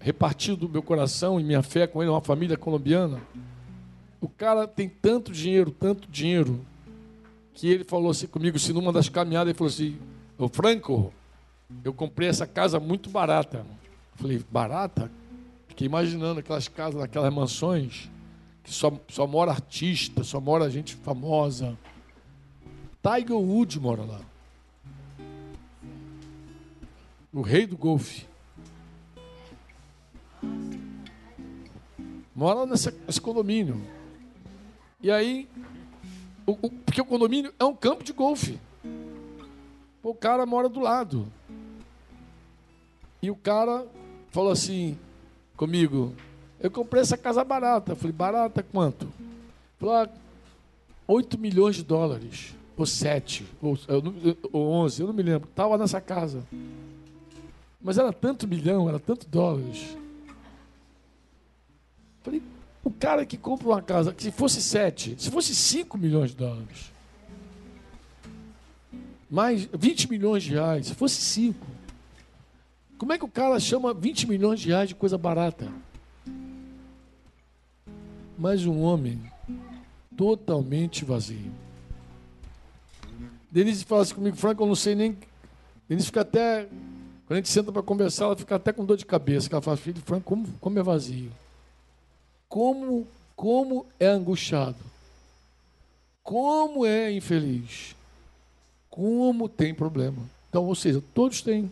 repartido 0.00 0.68
meu 0.68 0.82
coração 0.82 1.38
e 1.38 1.44
minha 1.44 1.62
fé 1.62 1.86
com 1.86 2.02
ele, 2.02 2.10
uma 2.10 2.20
família 2.20 2.56
colombiana. 2.56 3.20
O 4.20 4.28
cara 4.28 4.66
tem 4.66 4.88
tanto 4.88 5.30
dinheiro, 5.30 5.70
tanto 5.70 6.08
dinheiro, 6.10 6.64
que 7.54 7.68
ele 7.68 7.84
falou 7.84 8.10
assim 8.10 8.26
comigo, 8.26 8.58
se 8.58 8.72
numa 8.72 8.92
das 8.92 9.08
caminhadas, 9.08 9.50
ele 9.50 9.58
falou 9.58 9.70
assim, 9.70 9.98
ô 10.38 10.48
Franco, 10.48 11.12
eu 11.84 11.92
comprei 11.92 12.28
essa 12.28 12.46
casa 12.46 12.80
muito 12.80 13.10
barata. 13.10 13.58
Eu 13.58 14.16
falei, 14.16 14.44
barata? 14.50 15.10
Fiquei 15.68 15.86
imaginando 15.86 16.40
aquelas 16.40 16.68
casas, 16.68 17.00
aquelas 17.02 17.32
mansões, 17.32 18.10
que 18.64 18.72
só, 18.72 18.92
só 19.08 19.26
mora 19.26 19.50
artista, 19.50 20.24
só 20.24 20.40
mora 20.40 20.70
gente 20.70 20.94
famosa. 20.96 21.78
Tiger 23.02 23.36
Woods 23.36 23.76
mora 23.76 24.02
lá. 24.02 24.20
O 27.32 27.42
rei 27.42 27.66
do 27.66 27.76
golfe. 27.76 28.26
Mora 32.40 32.64
nesse 32.64 33.20
condomínio. 33.20 33.78
E 35.02 35.10
aí, 35.10 35.46
o, 36.46 36.52
o, 36.52 36.70
porque 36.70 36.98
o 36.98 37.04
condomínio 37.04 37.52
é 37.58 37.64
um 37.66 37.74
campo 37.74 38.02
de 38.02 38.14
golfe. 38.14 38.58
O 40.02 40.14
cara 40.14 40.46
mora 40.46 40.66
do 40.66 40.80
lado. 40.80 41.30
E 43.20 43.30
o 43.30 43.36
cara 43.36 43.86
falou 44.30 44.50
assim 44.50 44.96
comigo: 45.54 46.14
Eu 46.58 46.70
comprei 46.70 47.02
essa 47.02 47.18
casa 47.18 47.44
barata. 47.44 47.92
Eu 47.92 47.96
falei: 47.96 48.12
Barata 48.12 48.62
quanto? 48.62 49.06
Falou: 49.78 49.96
ah, 49.96 50.08
8 51.06 51.36
milhões 51.36 51.76
de 51.76 51.84
dólares. 51.84 52.54
Ou 52.74 52.86
7, 52.86 53.46
ou, 53.60 53.78
ou 54.50 54.70
11, 54.70 55.02
eu 55.02 55.08
não 55.08 55.12
me 55.12 55.22
lembro. 55.22 55.46
Estava 55.46 55.76
nessa 55.76 56.00
casa. 56.00 56.42
Mas 57.82 57.98
era 57.98 58.14
tanto 58.14 58.48
milhão, 58.48 58.88
era 58.88 58.98
tanto 58.98 59.28
dólares. 59.28 59.99
O 62.82 62.90
cara 62.90 63.26
que 63.26 63.36
compra 63.36 63.68
uma 63.68 63.82
casa, 63.82 64.14
se 64.16 64.30
fosse 64.30 64.62
7, 64.62 65.16
se 65.18 65.30
fosse 65.30 65.54
5 65.54 65.98
milhões 65.98 66.30
de 66.30 66.36
dólares, 66.36 66.92
mais 69.30 69.68
20 69.72 70.10
milhões 70.10 70.42
de 70.42 70.52
reais, 70.52 70.86
se 70.86 70.94
fosse 70.94 71.20
5, 71.20 71.66
como 73.00 73.14
é 73.14 73.18
que 73.18 73.24
o 73.24 73.28
cara 73.28 73.58
chama 73.58 73.94
20 73.94 74.28
milhões 74.28 74.60
de 74.60 74.68
reais 74.68 74.88
de 74.88 74.94
coisa 74.94 75.16
barata? 75.16 75.72
Mas 78.36 78.66
um 78.66 78.80
homem 78.82 79.20
totalmente 80.16 81.02
vazio. 81.02 81.50
Denise 83.50 83.86
fala 83.86 84.02
assim 84.02 84.14
comigo, 84.14 84.36
Franco, 84.36 84.62
eu 84.62 84.66
não 84.66 84.74
sei 84.74 84.94
nem. 84.94 85.16
Denise 85.88 86.06
fica 86.06 86.20
até. 86.20 86.68
Quando 87.26 87.32
a 87.32 87.36
gente 87.36 87.48
senta 87.48 87.72
para 87.72 87.82
conversar, 87.82 88.26
ela 88.26 88.36
fica 88.36 88.56
até 88.56 88.70
com 88.70 88.84
dor 88.84 88.98
de 88.98 89.06
cabeça. 89.06 89.48
Ela 89.50 89.62
fala, 89.62 89.78
filho, 89.78 90.00
Franco, 90.04 90.24
como, 90.24 90.46
como 90.60 90.78
é 90.78 90.82
vazio? 90.82 91.30
Como, 92.50 93.06
como 93.36 93.86
é 94.00 94.08
angustiado? 94.08 94.76
Como 96.20 96.84
é 96.84 97.12
infeliz? 97.12 97.94
Como 98.90 99.48
tem 99.48 99.72
problema? 99.72 100.20
Então, 100.48 100.64
ou 100.64 100.74
seja, 100.74 101.00
todos 101.14 101.42
têm. 101.42 101.70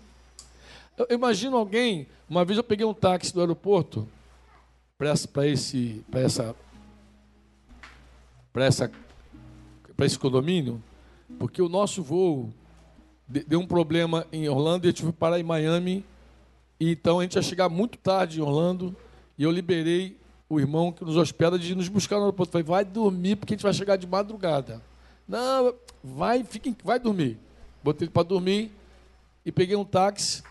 Eu 0.97 1.09
imagino 1.11 1.57
alguém, 1.57 2.07
uma 2.31 2.45
vez 2.45 2.57
eu 2.57 2.63
peguei 2.63 2.87
um 2.87 2.95
táxi 2.95 3.35
do 3.35 3.41
aeroporto 3.41 4.07
para 4.97 5.47
esse, 5.49 6.05
para 6.09 6.21
essa, 6.21 6.55
para 8.53 8.65
essa, 8.65 8.93
para 9.97 10.07
esse 10.07 10.19
condomínio, 10.19 10.81
porque 11.41 11.61
o 11.61 11.69
nosso 11.69 12.05
voo 12.05 12.53
deu 13.27 13.59
um 13.59 13.67
problema 13.67 14.29
em 14.33 14.49
Orlando 14.49 14.87
e 14.87 14.91
eu 14.91 14.93
tive 14.93 15.11
que 15.11 15.19
parar 15.19 15.41
em 15.41 15.45
Miami. 15.45 16.05
E 16.79 16.93
então 16.93 17.19
a 17.19 17.23
gente 17.25 17.35
ia 17.35 17.43
chegar 17.43 17.69
muito 17.69 17.99
tarde 17.99 18.39
em 18.39 18.43
Orlando 18.43 18.95
e 19.37 19.43
eu 19.43 19.51
liberei 19.51 20.17
o 20.49 20.59
irmão 20.59 20.90
que 20.90 21.05
nos 21.05 21.17
hospeda 21.17 21.59
de 21.59 21.75
nos 21.75 21.88
buscar 21.88 22.17
no 22.17 22.23
aeroporto. 22.23 22.52
Falei, 22.52 22.64
vai 22.64 22.85
dormir 22.85 23.37
porque 23.37 23.55
a 23.55 23.57
gente 23.57 23.62
vai 23.62 23.73
chegar 23.73 23.97
de 23.97 24.07
madrugada. 24.07 24.81
Não, 25.26 25.75
vai, 26.02 26.43
fique, 26.43 26.75
vai 26.83 26.99
dormir. 26.99 27.38
Botei 27.83 28.07
ele 28.07 28.12
para 28.12 28.23
dormir 28.23 28.71
e 29.45 29.52
peguei 29.52 29.76
um 29.76 29.85
táxi. 29.85 30.43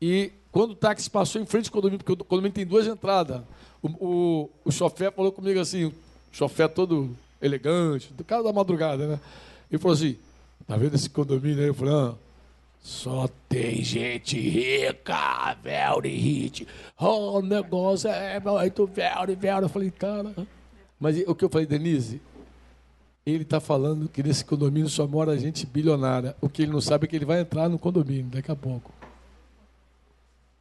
E 0.00 0.30
quando 0.52 0.72
o 0.72 0.76
táxi 0.76 1.08
passou 1.08 1.40
em 1.40 1.46
frente 1.46 1.66
ao 1.66 1.72
condomínio, 1.72 1.98
porque 2.04 2.12
o 2.12 2.24
condomínio 2.24 2.54
tem 2.54 2.66
duas 2.66 2.86
entradas, 2.86 3.42
o, 3.82 3.88
o, 3.88 4.50
o 4.64 4.72
chofer 4.72 5.12
falou 5.12 5.32
comigo 5.32 5.58
assim, 5.58 5.86
o 5.86 5.94
chofer 6.30 6.68
todo 6.68 7.16
elegante, 7.40 8.12
do 8.12 8.24
cara 8.24 8.42
da 8.42 8.52
madrugada, 8.52 9.06
né? 9.06 9.20
Ele 9.70 9.78
falou 9.80 9.94
assim, 9.94 10.16
tá 10.66 10.76
vendo 10.76 10.94
esse 10.94 11.08
condomínio 11.08 11.60
aí? 11.60 11.68
Eu 11.68 11.74
falei, 11.74 11.94
ah, 11.94 12.14
só 12.86 13.28
tem 13.48 13.82
gente 13.82 14.38
rica, 14.38 15.56
very 15.60 16.16
rich. 16.16 16.68
Oh, 16.96 17.38
o 17.38 17.42
negócio 17.42 18.08
é 18.08 18.38
muito 18.38 18.86
very, 18.86 19.34
very. 19.34 19.64
Eu 19.64 19.68
falei, 19.68 19.90
cara. 19.90 20.32
Mas 21.00 21.18
o 21.26 21.34
que 21.34 21.44
eu 21.44 21.48
falei, 21.48 21.66
Denise? 21.66 22.22
Ele 23.26 23.42
está 23.42 23.58
falando 23.58 24.08
que 24.08 24.22
nesse 24.22 24.44
condomínio 24.44 24.88
só 24.88 25.04
mora 25.04 25.36
gente 25.36 25.66
bilionária. 25.66 26.36
O 26.40 26.48
que 26.48 26.62
ele 26.62 26.70
não 26.70 26.80
sabe 26.80 27.06
é 27.06 27.08
que 27.08 27.16
ele 27.16 27.24
vai 27.24 27.40
entrar 27.40 27.68
no 27.68 27.76
condomínio 27.76 28.26
daqui 28.26 28.52
a 28.52 28.56
pouco. 28.56 28.92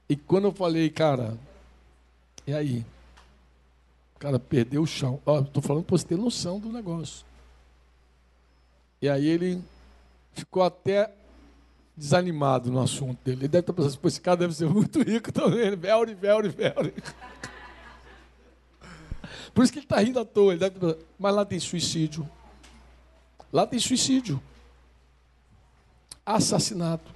E 0.10 0.16
quando 0.16 0.46
eu 0.46 0.52
falei, 0.52 0.90
cara, 0.90 1.38
e 2.48 2.56
aí? 2.56 2.84
O 4.16 4.20
cara 4.20 4.40
perdeu 4.40 4.82
o 4.82 4.88
chão. 4.88 5.22
Estou 5.46 5.62
falando 5.62 5.84
para 5.84 5.96
você 5.96 6.08
ter 6.08 6.18
noção 6.18 6.60
do 6.60 6.70
negócio. 6.70 7.24
E 9.00 9.08
aí 9.08 9.28
ele 9.28 9.62
ficou 10.34 10.64
até 10.64 11.12
desanimado 11.96 12.72
no 12.72 12.82
assunto 12.82 13.24
dele. 13.24 13.42
Ele 13.42 13.48
deve 13.48 13.62
estar 13.62 13.74
pensando, 13.74 14.00
esse 14.04 14.22
cara 14.22 14.38
deve 14.38 14.54
ser 14.54 14.68
muito 14.68 15.02
rico 15.02 15.32
também. 15.32 15.76
Velre, 15.76 16.14
velre, 16.14 16.50
velre. 16.50 16.94
Por 19.54 19.64
isso 19.64 19.72
que 19.72 19.80
ele 19.80 19.86
está 19.86 20.00
rindo 20.00 20.20
à 20.20 20.26
toa. 20.26 20.54
Ele 20.54 20.60
deve 20.60 20.98
mas 21.18 21.34
lá 21.34 21.46
tem 21.46 21.60
suicídio. 21.60 22.30
Lá 23.52 23.66
tem 23.66 23.80
suicídio. 23.80 24.42
Assassinato. 26.26 27.16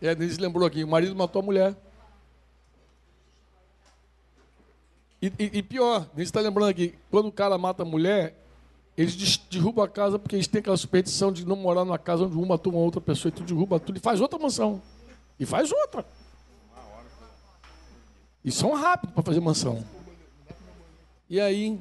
É, 0.00 0.14
Denise 0.14 0.40
lembrou 0.40 0.66
aqui, 0.66 0.84
o 0.84 0.88
marido 0.88 1.16
matou 1.16 1.40
a 1.40 1.44
mulher. 1.44 1.76
E, 5.20 5.26
e, 5.38 5.58
e 5.58 5.62
pior, 5.62 6.00
Denise 6.12 6.28
está 6.28 6.40
lembrando 6.40 6.68
aqui, 6.68 6.94
quando 7.10 7.26
o 7.28 7.32
cara 7.32 7.56
mata 7.56 7.82
a 7.82 7.86
mulher, 7.86 8.36
Eles 8.96 9.36
derrubam 9.50 9.84
a 9.84 9.88
casa 9.88 10.18
porque 10.18 10.36
eles 10.36 10.46
têm 10.46 10.60
aquela 10.60 10.76
superstição 10.76 11.30
de 11.30 11.46
não 11.46 11.56
morar 11.56 11.84
numa 11.84 11.98
casa 11.98 12.24
onde 12.24 12.36
uma 12.36 12.56
toma 12.56 12.78
outra 12.78 13.00
pessoa 13.00 13.28
e 13.28 13.32
tu 13.32 13.42
derruba 13.42 13.78
tudo 13.78 13.98
e 13.98 14.00
faz 14.00 14.20
outra 14.20 14.38
mansão. 14.38 14.80
E 15.38 15.44
faz 15.44 15.70
outra. 15.70 16.04
E 18.42 18.50
são 18.50 18.74
rápidos 18.74 19.14
para 19.14 19.22
fazer 19.22 19.40
mansão. 19.40 19.84
E 21.28 21.40
aí, 21.40 21.78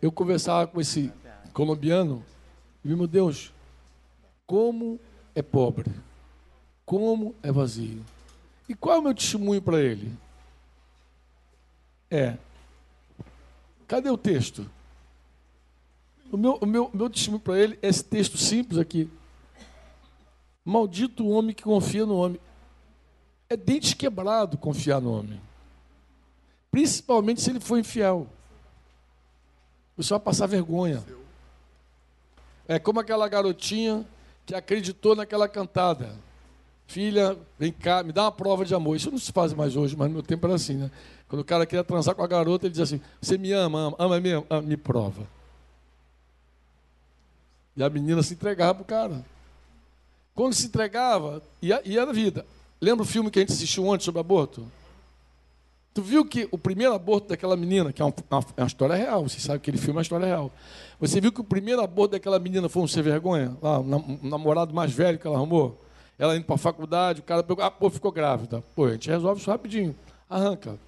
eu 0.00 0.10
conversava 0.12 0.66
com 0.66 0.80
esse 0.80 1.12
colombiano 1.52 2.24
e 2.84 2.88
meu 2.94 3.08
Deus, 3.08 3.52
como 4.46 5.00
é 5.34 5.42
pobre, 5.42 5.90
como 6.84 7.34
é 7.42 7.50
vazio. 7.50 8.04
E 8.68 8.74
qual 8.74 8.96
é 8.96 8.98
o 9.00 9.02
meu 9.02 9.14
testemunho 9.14 9.60
para 9.60 9.80
ele? 9.80 10.12
É. 12.08 12.36
Cadê 13.86 14.10
o 14.10 14.18
texto? 14.18 14.68
O 16.30 16.36
meu, 16.36 16.58
o 16.60 16.66
meu, 16.66 16.90
meu 16.92 17.08
testemunho 17.08 17.40
para 17.40 17.58
ele 17.58 17.78
é 17.80 17.88
esse 17.88 18.02
texto 18.02 18.36
simples 18.36 18.78
aqui. 18.78 19.08
Maldito 20.64 21.24
o 21.24 21.30
homem 21.30 21.54
que 21.54 21.62
confia 21.62 22.04
no 22.04 22.16
homem. 22.16 22.40
É 23.48 23.56
dente 23.56 23.94
quebrado 23.94 24.58
confiar 24.58 25.00
no 25.00 25.12
homem. 25.12 25.40
Principalmente 26.70 27.40
se 27.40 27.50
ele 27.50 27.60
for 27.60 27.78
infiel. 27.78 28.26
Você 29.96 30.10
vai 30.10 30.20
passar 30.20 30.46
vergonha. 30.46 31.02
É 32.66 32.78
como 32.78 32.98
aquela 32.98 33.28
garotinha 33.28 34.04
que 34.44 34.54
acreditou 34.54 35.14
naquela 35.14 35.48
cantada. 35.48 36.14
Filha, 36.88 37.38
vem 37.58 37.72
cá, 37.72 38.02
me 38.02 38.12
dá 38.12 38.24
uma 38.24 38.32
prova 38.32 38.64
de 38.64 38.74
amor. 38.74 38.96
Isso 38.96 39.10
não 39.10 39.18
se 39.18 39.32
faz 39.32 39.52
mais 39.52 39.76
hoje, 39.76 39.96
mas 39.96 40.08
no 40.08 40.14
meu 40.14 40.22
tempo 40.22 40.46
era 40.46 40.56
assim, 40.56 40.74
né? 40.74 40.90
Quando 41.28 41.40
o 41.40 41.44
cara 41.44 41.66
queria 41.66 41.82
transar 41.82 42.14
com 42.14 42.22
a 42.22 42.26
garota, 42.26 42.66
ele 42.66 42.70
dizia 42.70 42.84
assim: 42.84 43.00
Você 43.20 43.36
me 43.36 43.52
ama, 43.52 43.78
ama, 43.78 43.96
ama 43.98 44.20
mesmo? 44.20 44.46
Ah, 44.48 44.60
me 44.60 44.76
prova. 44.76 45.26
E 47.76 47.82
a 47.82 47.90
menina 47.90 48.22
se 48.22 48.34
entregava 48.34 48.74
para 48.74 48.82
o 48.82 48.86
cara. 48.86 49.24
Quando 50.34 50.54
se 50.54 50.66
entregava, 50.66 51.42
ia, 51.60 51.80
ia 51.84 52.06
na 52.06 52.12
vida. 52.12 52.46
Lembra 52.80 53.02
o 53.02 53.06
filme 53.06 53.30
que 53.30 53.38
a 53.38 53.42
gente 53.42 53.52
assistiu 53.52 53.86
ontem 53.86 54.04
sobre 54.04 54.20
aborto? 54.20 54.66
Tu 55.94 56.02
viu 56.02 56.26
que 56.26 56.46
o 56.50 56.58
primeiro 56.58 56.92
aborto 56.92 57.28
daquela 57.28 57.56
menina, 57.56 57.90
que 57.90 58.02
é 58.02 58.04
uma, 58.04 58.14
é 58.56 58.60
uma 58.60 58.66
história 58.66 58.94
real, 58.94 59.22
você 59.26 59.40
sabe 59.40 59.60
que 59.60 59.70
aquele 59.70 59.78
filme 59.78 59.94
é 59.94 59.96
uma 59.96 60.02
história 60.02 60.26
real. 60.26 60.52
Você 61.00 61.20
viu 61.22 61.32
que 61.32 61.40
o 61.40 61.44
primeiro 61.44 61.80
aborto 61.80 62.12
daquela 62.12 62.38
menina 62.38 62.68
foi 62.68 62.82
um 62.82 62.86
sem 62.86 63.02
vergonha? 63.02 63.56
Lá, 63.62 63.80
um 63.80 64.18
namorado 64.22 64.74
mais 64.74 64.92
velho 64.92 65.18
que 65.18 65.26
ela 65.26 65.36
arrumou? 65.36 65.82
Ela 66.18 66.36
indo 66.36 66.44
para 66.44 66.54
a 66.54 66.58
faculdade, 66.58 67.20
o 67.20 67.24
cara 67.24 67.42
pegou, 67.42 67.64
ah, 67.64 67.70
pô, 67.70 67.88
ficou 67.88 68.12
grávida. 68.12 68.62
Pô, 68.74 68.84
a 68.84 68.92
gente 68.92 69.08
resolve 69.08 69.40
isso 69.40 69.50
rapidinho. 69.50 69.94
Arranca. 70.28 70.78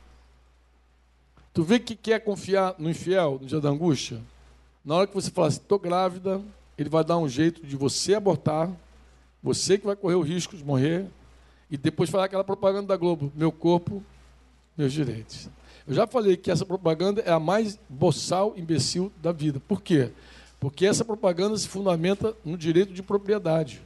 Tu 1.58 1.64
vê 1.64 1.80
que 1.80 1.96
quer 1.96 2.20
confiar 2.20 2.76
no 2.78 2.88
infiel 2.88 3.36
no 3.40 3.44
dia 3.44 3.60
da 3.60 3.68
angústia? 3.68 4.20
Na 4.84 4.94
hora 4.94 5.08
que 5.08 5.14
você 5.14 5.28
fala 5.28 5.48
assim, 5.48 5.58
estou 5.58 5.76
grávida, 5.76 6.40
ele 6.78 6.88
vai 6.88 7.02
dar 7.02 7.18
um 7.18 7.28
jeito 7.28 7.66
de 7.66 7.74
você 7.74 8.14
abortar, 8.14 8.70
você 9.42 9.76
que 9.76 9.84
vai 9.84 9.96
correr 9.96 10.14
o 10.14 10.20
risco 10.20 10.56
de 10.56 10.62
morrer, 10.62 11.06
e 11.68 11.76
depois 11.76 12.10
falar 12.10 12.26
aquela 12.26 12.44
propaganda 12.44 12.86
da 12.86 12.96
Globo, 12.96 13.32
meu 13.34 13.50
corpo, 13.50 14.00
meus 14.76 14.92
direitos. 14.92 15.48
Eu 15.84 15.94
já 15.94 16.06
falei 16.06 16.36
que 16.36 16.48
essa 16.48 16.64
propaganda 16.64 17.22
é 17.22 17.32
a 17.32 17.40
mais 17.40 17.76
boçal, 17.88 18.54
imbecil 18.56 19.10
da 19.20 19.32
vida. 19.32 19.58
Por 19.58 19.82
quê? 19.82 20.12
Porque 20.60 20.86
essa 20.86 21.04
propaganda 21.04 21.58
se 21.58 21.66
fundamenta 21.66 22.36
no 22.44 22.56
direito 22.56 22.92
de 22.92 23.02
propriedade. 23.02 23.82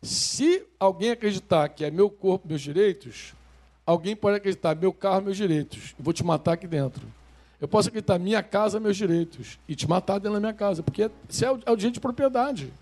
Se 0.00 0.64
alguém 0.80 1.10
acreditar 1.10 1.68
que 1.68 1.84
é 1.84 1.90
meu 1.90 2.08
corpo, 2.08 2.48
meus 2.48 2.62
direitos, 2.62 3.34
alguém 3.86 4.16
pode 4.16 4.36
acreditar 4.36 4.74
meu 4.74 4.92
carro, 4.92 5.22
meus 5.22 5.36
direitos. 5.36 5.94
Eu 5.98 6.04
vou 6.04 6.12
te 6.12 6.24
matar 6.24 6.52
aqui 6.52 6.66
dentro. 6.66 7.06
Eu 7.60 7.68
posso 7.68 7.88
acreditar 7.88 8.18
minha 8.18 8.42
casa, 8.42 8.80
meus 8.80 8.96
direitos. 8.96 9.58
E 9.68 9.74
te 9.74 9.88
matar 9.88 10.18
dentro 10.18 10.34
da 10.34 10.40
minha 10.40 10.52
casa. 10.52 10.82
Porque 10.82 11.10
isso 11.28 11.44
é 11.44 11.50
o, 11.50 11.60
é 11.66 11.70
o 11.70 11.76
direito 11.76 11.94
de 11.94 12.00
propriedade. 12.00 12.72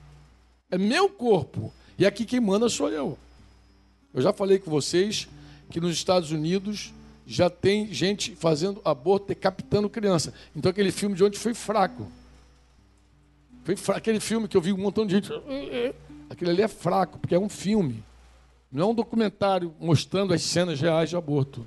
É 0.70 0.78
meu 0.78 1.08
corpo. 1.08 1.72
E 1.98 2.06
aqui 2.06 2.24
quem 2.24 2.40
manda 2.40 2.68
sou 2.68 2.88
eu. 2.88 3.18
Eu 4.14 4.22
já 4.22 4.32
falei 4.32 4.58
com 4.58 4.70
vocês 4.70 5.28
que 5.70 5.80
nos 5.80 5.92
Estados 5.92 6.32
Unidos 6.32 6.92
já 7.26 7.48
tem 7.48 7.92
gente 7.92 8.34
fazendo 8.34 8.80
aborto, 8.84 9.28
decapitando 9.28 9.88
criança. 9.88 10.34
Então 10.54 10.70
aquele 10.70 10.90
filme 10.90 11.14
de 11.14 11.24
ontem 11.24 11.38
foi 11.38 11.54
fraco. 11.54 12.10
Foi 13.64 13.76
fraco. 13.76 13.98
Aquele 13.98 14.20
filme 14.20 14.48
que 14.48 14.56
eu 14.56 14.60
vi 14.60 14.72
um 14.72 14.78
montão 14.78 15.06
de 15.06 15.14
gente. 15.14 15.30
Aquele 16.28 16.50
ali 16.50 16.62
é 16.62 16.68
fraco, 16.68 17.18
porque 17.18 17.34
é 17.34 17.38
um 17.38 17.48
filme. 17.48 18.02
Não 18.72 18.88
é 18.88 18.90
um 18.90 18.94
documentário 18.94 19.74
mostrando 19.78 20.32
as 20.32 20.42
cenas 20.42 20.80
reais 20.80 21.10
de 21.10 21.16
aborto. 21.16 21.66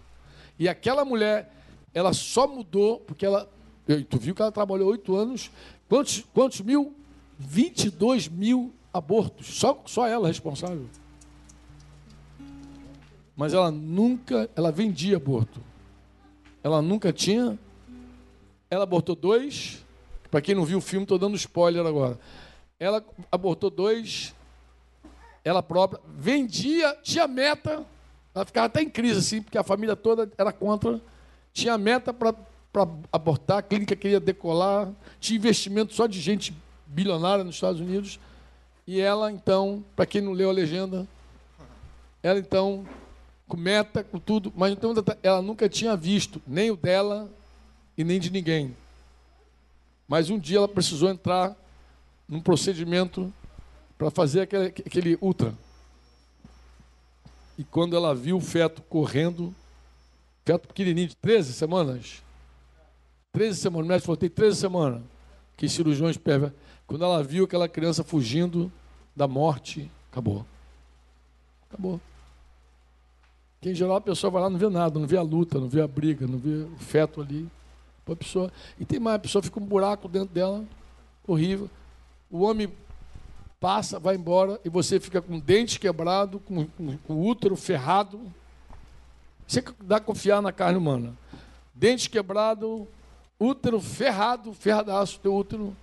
E 0.58 0.68
aquela 0.68 1.06
mulher, 1.06 1.54
ela 1.94 2.14
só 2.14 2.48
mudou 2.48 3.00
porque 3.00 3.26
ela. 3.26 3.50
Tu 4.10 4.18
viu 4.18 4.34
que 4.34 4.42
ela 4.42 4.52
trabalhou 4.52 4.90
oito 4.90 5.16
anos. 5.16 5.52
Quantos, 5.88 6.26
quantos 6.34 6.62
mil? 6.62 6.96
22 7.38 8.28
mil 8.28 8.74
abortos. 8.92 9.60
Só, 9.60 9.82
só 9.86 10.08
ela 10.08 10.28
responsável 10.28 10.88
mas 13.36 13.54
ela 13.54 13.70
nunca, 13.70 14.50
ela 14.56 14.72
vendia 14.72 15.18
aborto. 15.18 15.60
Ela 16.64 16.82
nunca 16.82 17.12
tinha. 17.12 17.60
Ela 18.70 18.84
abortou 18.84 19.16
dois. 19.16 19.84
Para 20.32 20.42
quem 20.42 20.56
não 20.56 20.66
viu 20.66 20.78
o 20.78 20.82
filme, 20.82 21.04
estou 21.04 21.20
dando 21.20 21.36
spoiler 21.36 21.86
agora. 21.86 22.18
Ela 22.80 23.04
abortou 23.32 23.70
dois. 23.70 24.34
Ela 25.46 25.62
própria 25.64 26.02
vendia, 26.18 26.98
tinha 27.04 27.28
meta. 27.28 27.86
Ela 28.34 28.46
ficava 28.46 28.66
até 28.66 28.82
em 28.82 28.90
crise 28.90 29.20
assim, 29.20 29.42
porque 29.42 29.58
a 29.58 29.64
família 29.64 29.96
toda 29.96 30.30
era 30.38 30.52
contra. 30.52 31.00
Tinha 31.54 31.78
meta 31.78 32.12
para 32.12 32.36
abortar, 33.14 33.60
a 33.60 33.62
clínica 33.62 33.96
queria 33.96 34.20
decolar, 34.20 34.92
tinha 35.22 35.38
investimento 35.38 35.94
só 35.94 36.08
de 36.08 36.20
gente 36.20 36.54
bilionária 36.88 37.44
nos 37.44 37.56
Estados 37.56 37.80
Unidos. 37.80 38.20
E 38.88 39.00
ela, 39.00 39.32
então, 39.32 39.86
para 39.96 40.06
quem 40.06 40.20
não 40.20 40.34
leu 40.34 40.50
a 40.50 40.54
legenda, 40.54 41.08
ela 42.22 42.40
então 42.40 42.86
com 43.48 43.56
meta, 43.56 44.04
com 44.04 44.20
tudo, 44.20 44.52
mas 44.56 44.74
então 44.74 44.94
ela 45.22 45.42
nunca 45.42 45.70
tinha 45.70 45.96
visto 45.96 46.42
nem 46.48 46.72
o 46.72 46.76
dela 46.76 47.30
e 47.96 48.04
nem 48.04 48.20
de 48.20 48.32
ninguém. 48.32 48.76
Mas 50.08 50.30
um 50.30 50.40
dia 50.40 50.58
ela 50.58 50.68
precisou 50.68 51.10
entrar 51.10 51.56
num 52.28 52.42
procedimento 52.42 53.32
para 53.98 54.12
fazer 54.12 54.42
aquele, 54.42 54.66
aquele 54.66 55.18
ultra. 55.22 55.54
E 57.58 57.64
quando 57.64 57.96
ela 57.96 58.14
viu 58.14 58.38
o 58.38 58.42
feto 58.42 58.82
correndo, 58.84 59.54
feto 60.44 60.68
pequenininho 60.68 61.08
de 61.08 61.16
13 61.16 61.54
semanas, 61.54 62.22
13 63.32 63.60
semanas, 63.60 63.86
o 63.86 63.90
médico 63.90 64.06
falou, 64.08 64.18
tem 64.18 64.30
13 64.30 64.58
semanas, 64.58 65.02
que 65.56 65.68
cirurgiões 65.70 66.18
pegam. 66.18 66.52
Quando 66.86 67.04
ela 67.04 67.24
viu 67.24 67.46
aquela 67.46 67.68
criança 67.68 68.04
fugindo 68.04 68.72
da 69.16 69.28
morte, 69.28 69.90
acabou. 70.12 70.46
Acabou. 71.70 72.00
Que 73.62 73.72
em 73.72 73.76
geral 73.76 73.96
a 73.96 74.02
pessoa 74.02 74.30
vai 74.30 74.42
lá 74.42 74.50
não 74.50 74.60
vê 74.60 74.70
nada, 74.70 75.00
não 75.00 75.08
vê 75.08 75.18
a 75.18 75.22
luta, 75.22 75.60
não 75.60 75.70
vê 75.70 75.82
a 75.82 75.88
briga, 75.88 76.28
não 76.28 76.38
vê 76.38 76.64
o 76.64 76.78
feto 76.78 77.22
ali. 77.22 77.50
A 78.08 78.16
pessoa, 78.16 78.52
e 78.80 78.86
tem 78.86 79.00
mais, 79.00 79.16
a 79.16 79.20
pessoa 79.20 79.42
fica 79.42 79.60
um 79.60 79.66
buraco 79.66 80.08
dentro 80.08 80.34
dela, 80.34 80.64
horrível. 81.26 81.70
O 82.30 82.42
homem 82.42 82.72
passa, 83.66 83.98
vai 83.98 84.14
embora, 84.14 84.62
e 84.64 84.70
você 84.70 85.00
fica 85.00 85.20
com 85.20 85.38
o 85.38 85.42
dente 85.42 85.80
quebrado, 85.80 86.40
com, 86.40 86.68
com, 86.68 86.98
com 87.00 87.14
o 87.16 87.26
útero 87.26 87.56
ferrado. 87.56 88.22
Você 89.48 89.64
dá 89.82 90.00
confiar 90.00 90.40
na 90.40 90.52
carne 90.52 90.78
humana. 90.78 91.18
Dente 91.74 92.08
quebrado, 92.08 92.88
útero 93.40 93.82
ferrado, 93.82 94.54
ferradaço, 94.54 95.20
teu 95.20 95.34
útero, 95.34 95.76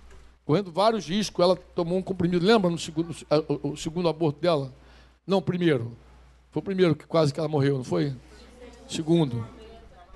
correndo 0.45 0.71
vários 0.71 1.09
riscos. 1.09 1.43
Ela 1.43 1.57
tomou 1.57 1.97
um 1.97 2.01
comprimido, 2.01 2.45
lembra 2.45 2.71
no 2.71 2.77
segundo, 2.77 3.13
o 3.61 3.75
segundo 3.75 4.07
aborto 4.07 4.39
dela? 4.39 4.73
Não, 5.27 5.41
primeiro. 5.41 5.91
Foi 6.51 6.61
o 6.61 6.63
primeiro 6.63 6.95
que 6.95 7.05
quase 7.05 7.33
que 7.33 7.39
ela 7.41 7.49
morreu, 7.49 7.79
não 7.79 7.83
foi? 7.83 8.15
Segundo. 8.87 9.45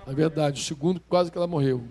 É 0.08 0.14
verdade, 0.14 0.62
o 0.62 0.64
segundo 0.64 1.02
quase 1.02 1.30
que 1.30 1.38
ela 1.38 1.48
morreu. 1.48 1.84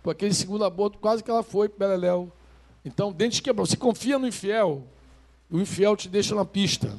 Por 0.00 0.10
aquele 0.10 0.32
segundo 0.32 0.64
aborto, 0.64 1.00
quase 1.00 1.24
que 1.24 1.30
ela 1.30 1.42
foi 1.42 1.66
Beleléu. 1.66 2.30
Então, 2.84 3.12
dente 3.12 3.42
quebrou. 3.42 3.66
Se 3.66 3.76
confia 3.76 4.18
no 4.18 4.26
infiel, 4.26 4.84
o 5.50 5.58
infiel 5.58 5.96
te 5.96 6.08
deixa 6.08 6.34
na 6.34 6.44
pista. 6.44 6.98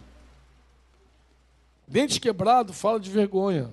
Dente 1.87 2.19
quebrado 2.19 2.73
fala 2.73 2.99
de 2.99 3.09
vergonha. 3.09 3.69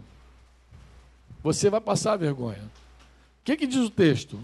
Você 1.43 1.71
vai 1.71 1.81
passar 1.81 2.17
vergonha. 2.17 2.63
O 3.41 3.45
que, 3.45 3.57
que 3.57 3.67
diz 3.67 3.81
o 3.81 3.91
texto? 3.91 4.39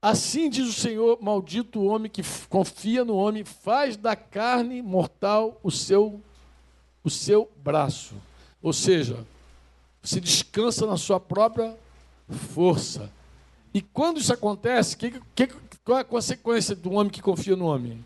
Assim 0.00 0.48
diz 0.48 0.68
o 0.68 0.72
Senhor: 0.72 1.18
maldito 1.20 1.80
o 1.80 1.86
homem 1.86 2.10
que 2.10 2.22
confia 2.48 3.04
no 3.04 3.16
homem, 3.16 3.44
faz 3.44 3.96
da 3.96 4.14
carne 4.14 4.82
mortal 4.82 5.58
o 5.62 5.70
seu 5.70 6.20
o 7.02 7.10
seu 7.10 7.50
braço. 7.64 8.14
Ou 8.62 8.72
seja, 8.72 9.26
você 10.02 10.20
descansa 10.20 10.86
na 10.86 10.96
sua 10.96 11.18
própria 11.18 11.76
força. 12.52 13.10
E 13.72 13.82
quando 13.82 14.18
isso 14.18 14.32
acontece, 14.32 14.96
que, 14.96 15.20
que, 15.34 15.48
qual 15.84 15.98
é 15.98 16.00
a 16.00 16.04
consequência 16.04 16.74
do 16.74 16.92
homem 16.92 17.10
que 17.10 17.22
confia 17.22 17.56
no 17.56 17.66
homem? 17.66 18.04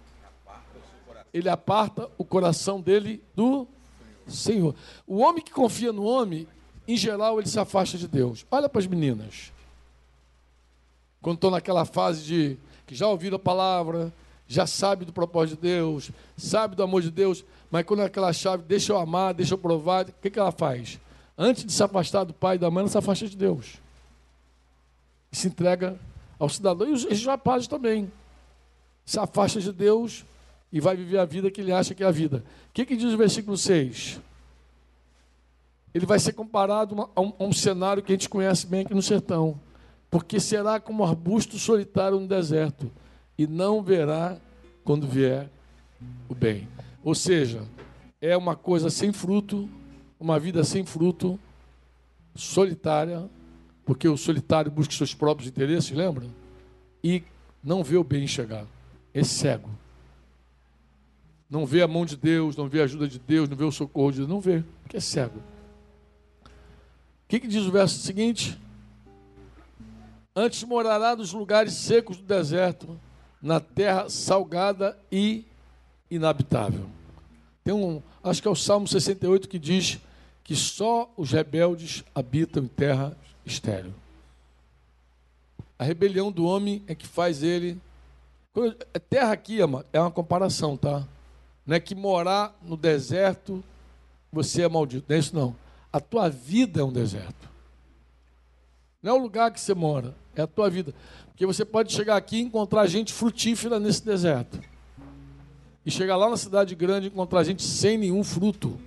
Ele 1.32 1.48
aparta 1.48 2.10
o 2.18 2.24
coração 2.24 2.80
dele 2.80 3.22
do 3.34 3.66
Senhor. 4.26 4.74
O 5.06 5.18
homem 5.18 5.42
que 5.42 5.52
confia 5.52 5.92
no 5.92 6.04
homem, 6.04 6.46
em 6.86 6.96
geral, 6.96 7.38
ele 7.38 7.48
se 7.48 7.58
afasta 7.58 7.96
de 7.96 8.06
Deus. 8.06 8.44
Olha 8.50 8.68
para 8.68 8.80
as 8.80 8.86
meninas. 8.86 9.52
Quando 11.20 11.36
estão 11.36 11.50
naquela 11.50 11.84
fase 11.84 12.24
de 12.24 12.58
que 12.86 12.94
já 12.94 13.06
ouviram 13.06 13.36
a 13.36 13.38
palavra, 13.38 14.12
já 14.46 14.66
sabe 14.66 15.04
do 15.04 15.12
propósito 15.12 15.56
de 15.56 15.62
Deus, 15.62 16.10
sabe 16.36 16.76
do 16.76 16.82
amor 16.82 17.00
de 17.00 17.10
Deus, 17.10 17.44
mas 17.70 17.86
quando 17.86 18.02
é 18.02 18.04
aquela 18.04 18.32
chave, 18.32 18.64
deixa 18.64 18.92
eu 18.92 18.98
amar, 18.98 19.32
deixa 19.32 19.54
eu 19.54 19.58
provar, 19.58 20.04
o 20.04 20.12
que, 20.20 20.28
que 20.28 20.38
ela 20.38 20.52
faz? 20.52 21.00
Antes 21.38 21.64
de 21.64 21.72
se 21.72 21.82
afastar 21.82 22.24
do 22.24 22.34
pai 22.34 22.56
e 22.56 22.58
da 22.58 22.70
mãe, 22.70 22.82
ela 22.82 22.90
se 22.90 22.98
afasta 22.98 23.26
de 23.26 23.36
Deus. 23.36 23.81
E 25.32 25.36
se 25.36 25.48
entrega 25.48 25.98
ao 26.38 26.48
cidadão. 26.48 26.86
E 26.86 26.92
os, 26.92 27.04
os 27.04 27.24
rapazes 27.24 27.66
também. 27.66 28.12
Se 29.04 29.18
afasta 29.18 29.60
de 29.60 29.72
Deus 29.72 30.24
e 30.72 30.80
vai 30.80 30.96
viver 30.96 31.18
a 31.18 31.24
vida 31.24 31.50
que 31.50 31.60
ele 31.60 31.72
acha 31.72 31.94
que 31.94 32.04
é 32.04 32.06
a 32.06 32.10
vida. 32.10 32.44
O 32.68 32.72
que, 32.72 32.86
que 32.86 32.96
diz 32.96 33.12
o 33.12 33.16
versículo 33.16 33.56
6? 33.56 34.20
Ele 35.94 36.06
vai 36.06 36.18
ser 36.18 36.32
comparado 36.32 37.10
a 37.14 37.20
um, 37.20 37.32
a 37.38 37.44
um 37.44 37.52
cenário 37.52 38.02
que 38.02 38.12
a 38.12 38.14
gente 38.14 38.28
conhece 38.28 38.66
bem 38.66 38.80
aqui 38.80 38.94
no 38.94 39.02
sertão. 39.02 39.60
Porque 40.10 40.40
será 40.40 40.80
como 40.80 41.02
um 41.02 41.06
arbusto 41.06 41.58
solitário 41.58 42.18
no 42.20 42.26
deserto, 42.26 42.90
e 43.36 43.46
não 43.46 43.82
verá 43.82 44.36
quando 44.84 45.06
vier 45.06 45.48
o 46.28 46.34
bem. 46.34 46.68
Ou 47.02 47.14
seja, 47.14 47.62
é 48.20 48.36
uma 48.36 48.54
coisa 48.54 48.90
sem 48.90 49.12
fruto, 49.12 49.68
uma 50.20 50.38
vida 50.38 50.64
sem 50.64 50.84
fruto, 50.84 51.38
solitária, 52.34 53.28
porque 53.84 54.08
o 54.08 54.16
solitário 54.16 54.70
busca 54.70 54.94
seus 54.94 55.14
próprios 55.14 55.48
interesses, 55.48 55.90
lembra? 55.90 56.26
E 57.02 57.22
não 57.62 57.82
vê 57.82 57.96
o 57.96 58.04
bem 58.04 58.26
chegar. 58.26 58.64
É 59.12 59.22
cego. 59.22 59.70
Não 61.48 61.66
vê 61.66 61.82
a 61.82 61.88
mão 61.88 62.06
de 62.06 62.16
Deus, 62.16 62.56
não 62.56 62.68
vê 62.68 62.80
a 62.80 62.84
ajuda 62.84 63.06
de 63.06 63.18
Deus, 63.18 63.48
não 63.48 63.56
vê 63.56 63.64
o 63.64 63.72
socorro 63.72 64.10
de 64.10 64.18
Deus, 64.18 64.28
não 64.28 64.40
vê, 64.40 64.64
porque 64.82 64.96
é 64.96 65.00
cego. 65.00 65.38
O 66.46 67.28
que, 67.28 67.40
que 67.40 67.48
diz 67.48 67.64
o 67.66 67.70
verso 67.70 67.98
seguinte? 67.98 68.58
Antes 70.34 70.64
morará 70.64 71.14
nos 71.14 71.32
lugares 71.32 71.74
secos 71.74 72.16
do 72.16 72.22
deserto, 72.22 72.98
na 73.42 73.60
terra 73.60 74.08
salgada 74.08 74.98
e 75.10 75.44
inabitável. 76.10 76.86
Tem 77.62 77.74
um, 77.74 78.00
acho 78.22 78.40
que 78.40 78.48
é 78.48 78.50
o 78.50 78.56
Salmo 78.56 78.88
68 78.88 79.48
que 79.48 79.58
diz 79.58 80.00
que 80.42 80.56
só 80.56 81.12
os 81.16 81.32
rebeldes 81.32 82.02
habitam 82.14 82.64
em 82.64 82.68
terra 82.68 83.16
estéril. 83.44 83.92
A 85.78 85.84
rebelião 85.84 86.30
do 86.30 86.44
homem 86.44 86.82
é 86.86 86.94
que 86.94 87.06
faz 87.06 87.42
ele. 87.42 87.80
É 88.94 88.98
terra 88.98 89.32
aqui, 89.32 89.58
é 89.60 90.00
uma 90.00 90.10
comparação, 90.10 90.76
tá? 90.76 91.06
Não 91.66 91.76
é 91.76 91.80
que 91.80 91.94
morar 91.94 92.56
no 92.62 92.76
deserto 92.76 93.62
você 94.30 94.62
é 94.62 94.68
maldito. 94.68 95.06
Não 95.08 95.16
é 95.16 95.18
isso, 95.18 95.34
não. 95.34 95.56
A 95.92 96.00
tua 96.00 96.28
vida 96.28 96.80
é 96.80 96.84
um 96.84 96.92
deserto. 96.92 97.50
Não 99.02 99.12
é 99.12 99.18
o 99.18 99.22
lugar 99.22 99.50
que 99.50 99.60
você 99.60 99.74
mora, 99.74 100.14
é 100.34 100.42
a 100.42 100.46
tua 100.46 100.70
vida. 100.70 100.94
Porque 101.28 101.44
você 101.44 101.64
pode 101.64 101.92
chegar 101.92 102.16
aqui 102.16 102.36
e 102.36 102.42
encontrar 102.42 102.86
gente 102.86 103.12
frutífera 103.12 103.80
nesse 103.80 104.04
deserto. 104.04 104.60
E 105.84 105.90
chegar 105.90 106.16
lá 106.16 106.30
na 106.30 106.36
cidade 106.36 106.74
grande 106.74 107.06
e 107.06 107.10
encontrar 107.10 107.42
gente 107.42 107.62
sem 107.62 107.98
nenhum 107.98 108.22
fruto. 108.22 108.68
O 108.68 108.78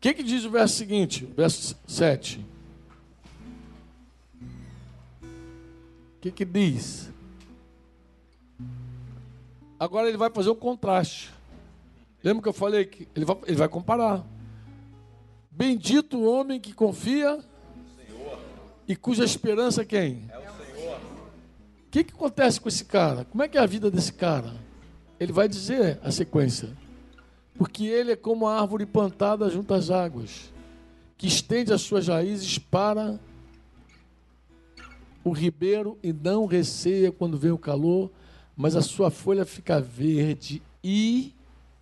que, 0.00 0.14
que 0.14 0.22
diz 0.22 0.44
o 0.44 0.50
verso 0.50 0.76
seguinte, 0.76 1.26
verso 1.36 1.76
7? 1.86 2.46
O 6.18 6.20
que, 6.20 6.32
que 6.32 6.44
diz? 6.44 7.10
Agora 9.78 10.08
ele 10.08 10.16
vai 10.16 10.28
fazer 10.30 10.50
um 10.50 10.54
contraste. 10.56 11.32
Lembra 12.24 12.42
que 12.42 12.48
eu 12.48 12.52
falei 12.52 12.84
que 12.86 13.06
ele 13.14 13.24
vai, 13.24 13.36
ele 13.46 13.56
vai 13.56 13.68
comparar. 13.68 14.26
Bendito 15.48 16.18
o 16.18 16.28
homem 16.28 16.58
que 16.58 16.72
confia 16.72 17.38
e 18.88 18.96
cuja 18.96 19.24
esperança 19.24 19.84
quem? 19.84 20.28
É 20.28 20.38
o 20.38 20.42
Senhor. 20.76 20.96
O 20.96 21.90
que, 21.90 22.02
que 22.02 22.12
acontece 22.12 22.60
com 22.60 22.68
esse 22.68 22.84
cara? 22.84 23.24
Como 23.24 23.44
é 23.44 23.48
que 23.48 23.56
é 23.56 23.60
a 23.60 23.66
vida 23.66 23.88
desse 23.88 24.12
cara? 24.12 24.56
Ele 25.20 25.32
vai 25.32 25.48
dizer 25.48 26.00
a 26.02 26.10
sequência. 26.10 26.70
Porque 27.56 27.84
ele 27.84 28.10
é 28.10 28.16
como 28.16 28.48
a 28.48 28.60
árvore 28.60 28.86
plantada 28.86 29.48
junto 29.48 29.72
às 29.72 29.88
águas, 29.88 30.52
que 31.16 31.28
estende 31.28 31.72
as 31.72 31.82
suas 31.82 32.08
raízes 32.08 32.58
para 32.58 33.20
o 35.28 35.32
ribeiro 35.32 35.98
e 36.02 36.12
não 36.12 36.46
receia 36.46 37.12
quando 37.12 37.38
vem 37.38 37.50
o 37.50 37.58
calor, 37.58 38.10
mas 38.56 38.74
a 38.74 38.82
sua 38.82 39.10
folha 39.10 39.44
fica 39.44 39.80
verde 39.80 40.62
e, 40.82 41.34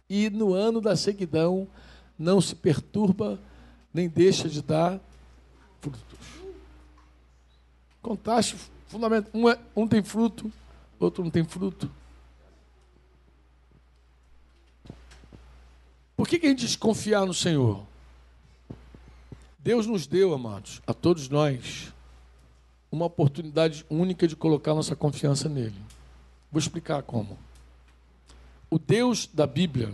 e 0.09 0.28
no 0.30 0.52
ano 0.52 0.80
da 0.80 0.96
sequidão 0.96 1.66
não 2.18 2.40
se 2.40 2.54
perturba 2.54 3.40
nem 3.92 4.09
deixa 4.09 4.48
de 4.48 4.61
dar 4.61 5.00
frutos. 5.80 6.18
Contraste 8.02 8.56
fundamental. 8.87 9.30
Um, 9.35 9.48
é, 9.48 9.59
um 9.74 9.88
tem 9.88 10.02
fruto, 10.02 10.52
outro 10.98 11.24
não 11.24 11.30
tem 11.30 11.44
fruto. 11.44 11.90
Por 16.16 16.26
que, 16.26 16.38
que 16.38 16.46
a 16.46 16.50
gente 16.50 16.66
desconfiar 16.66 17.26
no 17.26 17.35
Senhor? 17.35 17.85
Deus 19.59 19.87
nos 19.87 20.06
deu, 20.06 20.32
amados, 20.32 20.80
a 20.87 20.94
todos 20.94 21.28
nós, 21.28 21.92
uma 22.90 23.07
oportunidade 23.07 23.85
única 23.90 24.27
de 24.27 24.37
colocar 24.37 24.75
nossa 24.75 24.94
confiança 24.96 25.49
nele. 25.49 25.81
Vou 26.51 26.59
explicar 26.59 27.03
como. 27.03 27.38
O 28.70 28.79
Deus 28.79 29.27
da 29.27 29.46
Bíblia, 29.46 29.92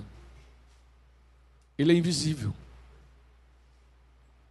ele 1.79 1.93
é 1.93 1.97
invisível. 1.97 2.55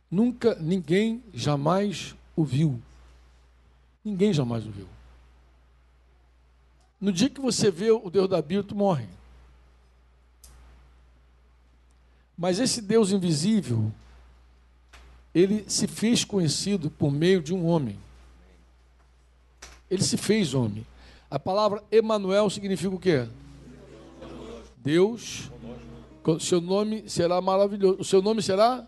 Nunca, 0.09 0.55
ninguém 0.55 1.23
jamais 1.33 2.15
o 2.35 2.43
viu. 2.43 2.81
Ninguém 4.03 4.33
jamais 4.33 4.65
o 4.65 4.71
viu. 4.71 4.87
No 6.99 7.11
dia 7.11 7.29
que 7.29 7.41
você 7.41 7.71
vê 7.71 7.89
o 7.89 8.09
Deus 8.09 8.29
da 8.29 8.41
Bíblia, 8.41 8.63
tu 8.63 8.75
morre. 8.75 9.07
Mas 12.37 12.59
esse 12.59 12.81
Deus 12.81 13.11
invisível, 13.11 13.91
ele 15.33 15.63
se 15.69 15.87
fez 15.87 16.23
conhecido 16.25 16.89
por 16.89 17.11
meio 17.11 17.41
de 17.41 17.53
um 17.53 17.65
homem. 17.65 17.97
Ele 19.91 20.01
se 20.01 20.15
fez 20.15 20.53
homem. 20.53 20.87
A 21.29 21.37
palavra 21.37 21.83
Emanuel 21.91 22.49
significa 22.49 22.95
o 22.95 22.99
quê? 22.99 23.27
Deus. 24.77 25.51
Seu 26.39 26.61
nome 26.61 27.03
será 27.09 27.41
maravilhoso. 27.41 27.99
O 27.99 28.05
seu 28.05 28.21
nome 28.21 28.41
será 28.41 28.87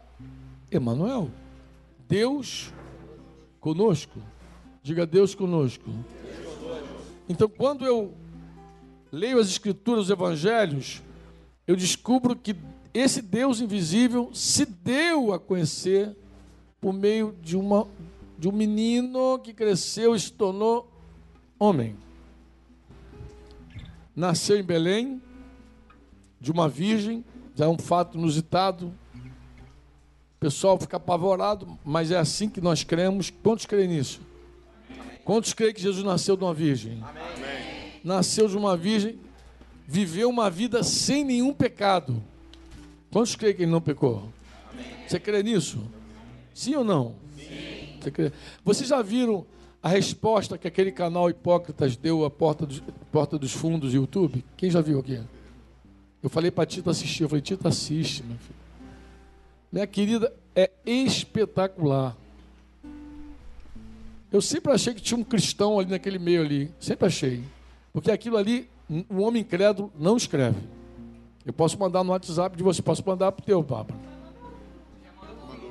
Emanuel. 0.71 1.29
Deus 2.07 2.73
conosco. 3.59 4.21
Diga 4.81 5.05
Deus 5.05 5.35
conosco. 5.35 5.89
Então, 7.27 7.49
quando 7.49 7.85
eu 7.85 8.13
leio 9.11 9.39
as 9.39 9.47
escrituras, 9.47 10.05
os 10.05 10.09
evangelhos, 10.09 11.01
eu 11.67 11.75
descubro 11.75 12.33
que 12.33 12.55
esse 12.93 13.21
Deus 13.21 13.59
invisível 13.59 14.29
se 14.33 14.65
deu 14.65 15.33
a 15.33 15.39
conhecer 15.39 16.15
por 16.79 16.93
meio 16.93 17.35
de, 17.41 17.57
uma, 17.57 17.87
de 18.39 18.47
um 18.47 18.53
menino 18.53 19.37
que 19.39 19.53
cresceu 19.53 20.15
e 20.15 20.19
se 20.19 20.31
tornou 20.31 20.92
homem. 21.63 21.95
Nasceu 24.15 24.59
em 24.59 24.63
Belém, 24.63 25.21
de 26.39 26.51
uma 26.51 26.67
virgem, 26.67 27.23
já 27.55 27.65
é 27.65 27.67
um 27.67 27.77
fato 27.77 28.17
inusitado. 28.17 28.93
O 30.35 30.39
pessoal 30.39 30.77
fica 30.77 30.97
apavorado, 30.97 31.79
mas 31.85 32.11
é 32.11 32.17
assim 32.17 32.49
que 32.49 32.59
nós 32.59 32.83
cremos. 32.83 33.31
Quantos 33.41 33.65
creem 33.65 33.87
nisso? 33.87 34.21
Quantos 35.23 35.53
creem 35.53 35.73
que 35.73 35.81
Jesus 35.81 36.03
nasceu 36.03 36.35
de 36.35 36.43
uma 36.43 36.53
virgem? 36.53 37.01
Amém. 37.01 38.01
Nasceu 38.03 38.49
de 38.49 38.57
uma 38.57 38.75
virgem, 38.75 39.17
viveu 39.87 40.29
uma 40.29 40.49
vida 40.49 40.83
sem 40.83 41.23
nenhum 41.23 41.53
pecado. 41.53 42.21
Quantos 43.09 43.35
creem 43.35 43.55
que 43.55 43.63
ele 43.63 43.71
não 43.71 43.79
pecou? 43.79 44.29
Amém. 44.69 44.85
Você 45.07 45.17
crê 45.17 45.41
nisso? 45.41 45.81
Sim 46.53 46.75
ou 46.75 46.83
não? 46.83 47.15
Sim. 47.37 47.99
Você 48.01 48.11
crê? 48.11 48.31
Vocês 48.65 48.89
já 48.89 49.01
viram 49.01 49.45
a 49.83 49.89
resposta 49.89 50.57
que 50.57 50.65
aquele 50.65 50.93
canal 50.93 51.29
Hipócritas 51.29 51.97
deu 51.97 52.23
à 52.23 52.31
porta 52.31 52.65
dos, 52.65 52.81
porta 53.11 53.37
dos 53.37 53.51
fundos 53.51 53.91
do 53.91 53.97
YouTube? 53.97 54.41
Quem 54.55 54.71
já 54.71 54.79
viu 54.79 54.97
aqui? 54.99 55.19
Eu 56.23 56.29
falei 56.29 56.49
para 56.49 56.65
Tita 56.65 56.89
assistir. 56.89 57.23
Eu 57.23 57.29
falei, 57.29 57.41
Tita, 57.41 57.67
assiste, 57.67 58.23
meu 58.23 58.37
filho. 58.37 58.55
Minha 59.69 59.85
querida, 59.85 60.33
é 60.55 60.71
espetacular. 60.85 62.15
Eu 64.31 64.41
sempre 64.41 64.71
achei 64.71 64.93
que 64.93 65.01
tinha 65.01 65.19
um 65.19 65.23
cristão 65.23 65.77
ali 65.77 65.89
naquele 65.89 66.17
meio 66.17 66.41
ali. 66.41 66.71
Sempre 66.79 67.07
achei. 67.07 67.43
Porque 67.91 68.09
aquilo 68.09 68.37
ali, 68.37 68.69
um 68.89 69.21
homem 69.21 69.41
incrédulo 69.41 69.91
não 69.99 70.15
escreve. 70.15 70.61
Eu 71.45 71.51
posso 71.51 71.77
mandar 71.77 72.05
no 72.05 72.11
WhatsApp 72.11 72.55
de 72.55 72.63
você, 72.63 72.81
posso 72.81 73.05
mandar 73.05 73.33
para 73.33 73.43
o 73.43 73.45
teu, 73.45 73.61
Papa. 73.61 73.93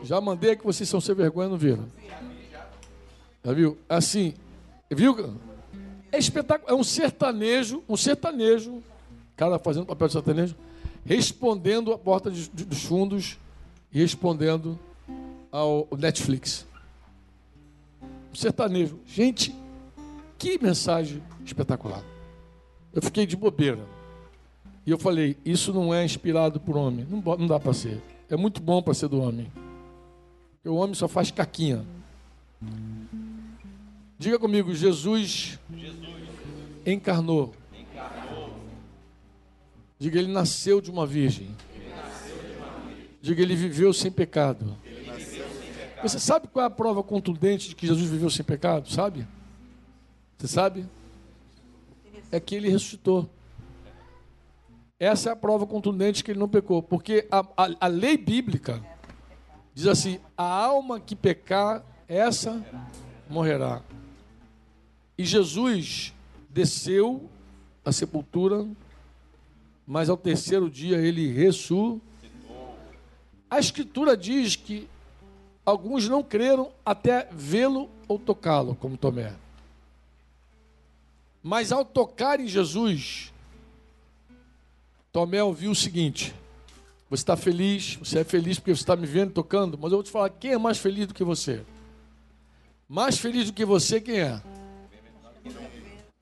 Já 0.03 0.20
mandei 0.20 0.55
que 0.55 0.64
vocês 0.64 0.87
são 0.87 1.01
sem 1.01 1.14
vergonha, 1.14 1.48
não 1.48 1.57
viram? 1.57 1.87
Viu? 3.44 3.76
Assim, 3.88 4.35
viu? 4.90 5.37
É 6.12 6.18
espetáculo. 6.18 6.70
É 6.70 6.74
um 6.74 6.85
sertanejo, 6.85 7.83
um 7.88 7.96
sertanejo, 7.96 8.83
cara 9.37 9.59
fazendo 9.59 9.87
papel 9.87 10.07
de 10.07 10.12
sertanejo, 10.12 10.57
respondendo 11.05 11.92
a 11.92 11.98
porta 11.98 12.31
de, 12.31 12.48
de, 12.48 12.64
dos 12.64 12.85
fundos 12.85 13.38
e 13.92 13.98
respondendo 13.98 14.78
ao 15.50 15.88
Netflix. 15.98 16.66
sertanejo. 18.33 18.98
Gente, 19.07 19.55
que 20.38 20.59
mensagem 20.62 21.22
espetacular. 21.44 22.02
Eu 22.92 23.02
fiquei 23.02 23.26
de 23.26 23.37
bobeira. 23.37 23.85
E 24.87 24.90
eu 24.90 24.98
falei: 24.98 25.37
Isso 25.44 25.72
não 25.72 25.92
é 25.92 26.05
inspirado 26.05 26.61
por 26.61 26.76
homem. 26.76 27.07
Não, 27.09 27.20
não 27.37 27.46
dá 27.46 27.59
para 27.59 27.72
ser. 27.72 28.00
É 28.28 28.37
muito 28.37 28.62
bom 28.62 28.83
para 28.83 28.94
ser 28.94 29.09
do 29.09 29.20
homem. 29.20 29.50
Porque 30.55 30.68
o 30.68 30.76
homem 30.76 30.94
só 30.94 31.09
faz 31.09 31.31
caquinha. 31.31 31.85
Diga 34.23 34.39
comigo: 34.39 34.73
Jesus, 34.73 35.59
Jesus. 35.69 35.99
Encarnou. 36.87 37.53
encarnou. 37.77 38.55
Diga: 39.99 40.21
Ele 40.21 40.33
nasceu 40.33 40.81
de 40.81 40.93
uma 40.93 41.05
virgem. 41.05 41.51
Diga: 43.21 43.43
Ele 43.43 43.57
viveu 43.57 43.93
sem 43.93 44.13
pecado. 44.13 44.77
Você 46.05 46.21
sabe 46.21 46.47
qual 46.47 46.63
é 46.63 46.67
a 46.67 46.71
prova 46.71 47.03
contundente 47.03 47.71
de 47.71 47.75
que 47.75 47.85
Jesus 47.85 48.09
viveu 48.09 48.31
sem 48.31 48.45
pecado? 48.45 48.89
Sabe? 48.89 49.27
Você 50.39 50.47
sabe? 50.47 50.87
É 52.31 52.39
que 52.39 52.55
ele 52.55 52.69
ressuscitou. 52.69 53.29
Essa 55.01 55.31
é 55.31 55.33
a 55.33 55.37
prova 55.37 55.67
contundente 55.67 56.23
que 56.23 56.31
ele 56.31 56.39
não 56.39 56.49
pecou, 56.49 56.81
porque 56.81 57.27
a, 57.29 57.41
a, 57.57 57.71
a 57.81 57.87
lei 57.89 58.17
bíblica 58.17 58.81
diz 59.75 59.89
assim: 59.89 60.21
a 60.37 60.45
alma 60.45 61.01
que 61.01 61.17
pecar, 61.17 61.85
essa 62.07 62.65
morrerá. 63.29 63.83
E 65.23 65.25
Jesus 65.25 66.13
desceu 66.51 67.31
à 67.85 67.93
sepultura, 67.93 68.67
mas 69.87 70.11
ao 70.11 70.17
terceiro 70.17 70.69
dia 70.69 70.97
ele 70.97 71.33
ressuscitou. 71.33 72.01
A 73.49 73.61
Escritura 73.61 74.17
diz 74.17 74.57
que 74.57 74.89
alguns 75.65 76.09
não 76.09 76.25
creram 76.25 76.73
até 76.85 77.29
vê-lo 77.31 77.89
ou 78.09 78.19
tocá-lo, 78.19 78.75
como 78.75 78.97
Tomé. 78.97 79.33
Mas 81.41 81.71
ao 81.71 81.85
tocar 81.85 82.41
em 82.41 82.49
Jesus, 82.49 83.33
Tomé 85.13 85.41
ouviu 85.41 85.71
o 85.71 85.77
seguinte: 85.77 86.35
você 87.09 87.23
está 87.23 87.37
feliz, 87.37 87.95
você 87.95 88.19
é 88.19 88.25
feliz 88.25 88.59
porque 88.59 88.75
você 88.75 88.83
está 88.83 88.97
me 88.97 89.07
vendo 89.07 89.31
tocando, 89.31 89.79
mas 89.81 89.93
eu 89.93 89.99
vou 89.99 90.03
te 90.03 90.11
falar: 90.11 90.31
quem 90.31 90.51
é 90.51 90.59
mais 90.59 90.79
feliz 90.79 91.07
do 91.07 91.15
que 91.15 91.23
você? 91.23 91.65
Mais 92.89 93.19
feliz 93.19 93.47
do 93.47 93.53
que 93.53 93.65
você, 93.65 94.01
quem 94.01 94.19
é? 94.19 94.43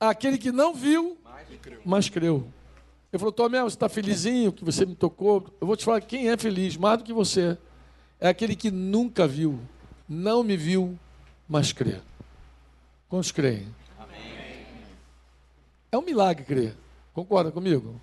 Aquele 0.01 0.39
que 0.39 0.51
não 0.51 0.73
viu, 0.73 1.15
mas 1.85 2.09
creu. 2.09 2.51
Ele 3.13 3.19
falou: 3.19 3.31
Tomé, 3.31 3.61
você 3.61 3.75
está 3.75 3.87
felizinho 3.87 4.51
que 4.51 4.65
você 4.65 4.83
me 4.83 4.95
tocou? 4.95 5.45
Eu 5.61 5.67
vou 5.67 5.77
te 5.77 5.85
falar: 5.85 6.01
quem 6.01 6.27
é 6.27 6.35
feliz 6.35 6.75
mais 6.75 6.97
do 6.97 7.03
que 7.03 7.13
você? 7.13 7.55
É 8.19 8.27
aquele 8.27 8.55
que 8.55 8.71
nunca 8.71 9.27
viu, 9.27 9.59
não 10.09 10.43
me 10.43 10.57
viu, 10.57 10.97
mas 11.47 11.71
crê. 11.71 11.99
Quantos 13.07 13.31
creem? 13.31 13.67
É 15.91 15.97
um 15.97 16.01
milagre 16.01 16.45
crer. 16.45 16.75
Concorda 17.13 17.51
comigo? 17.51 18.01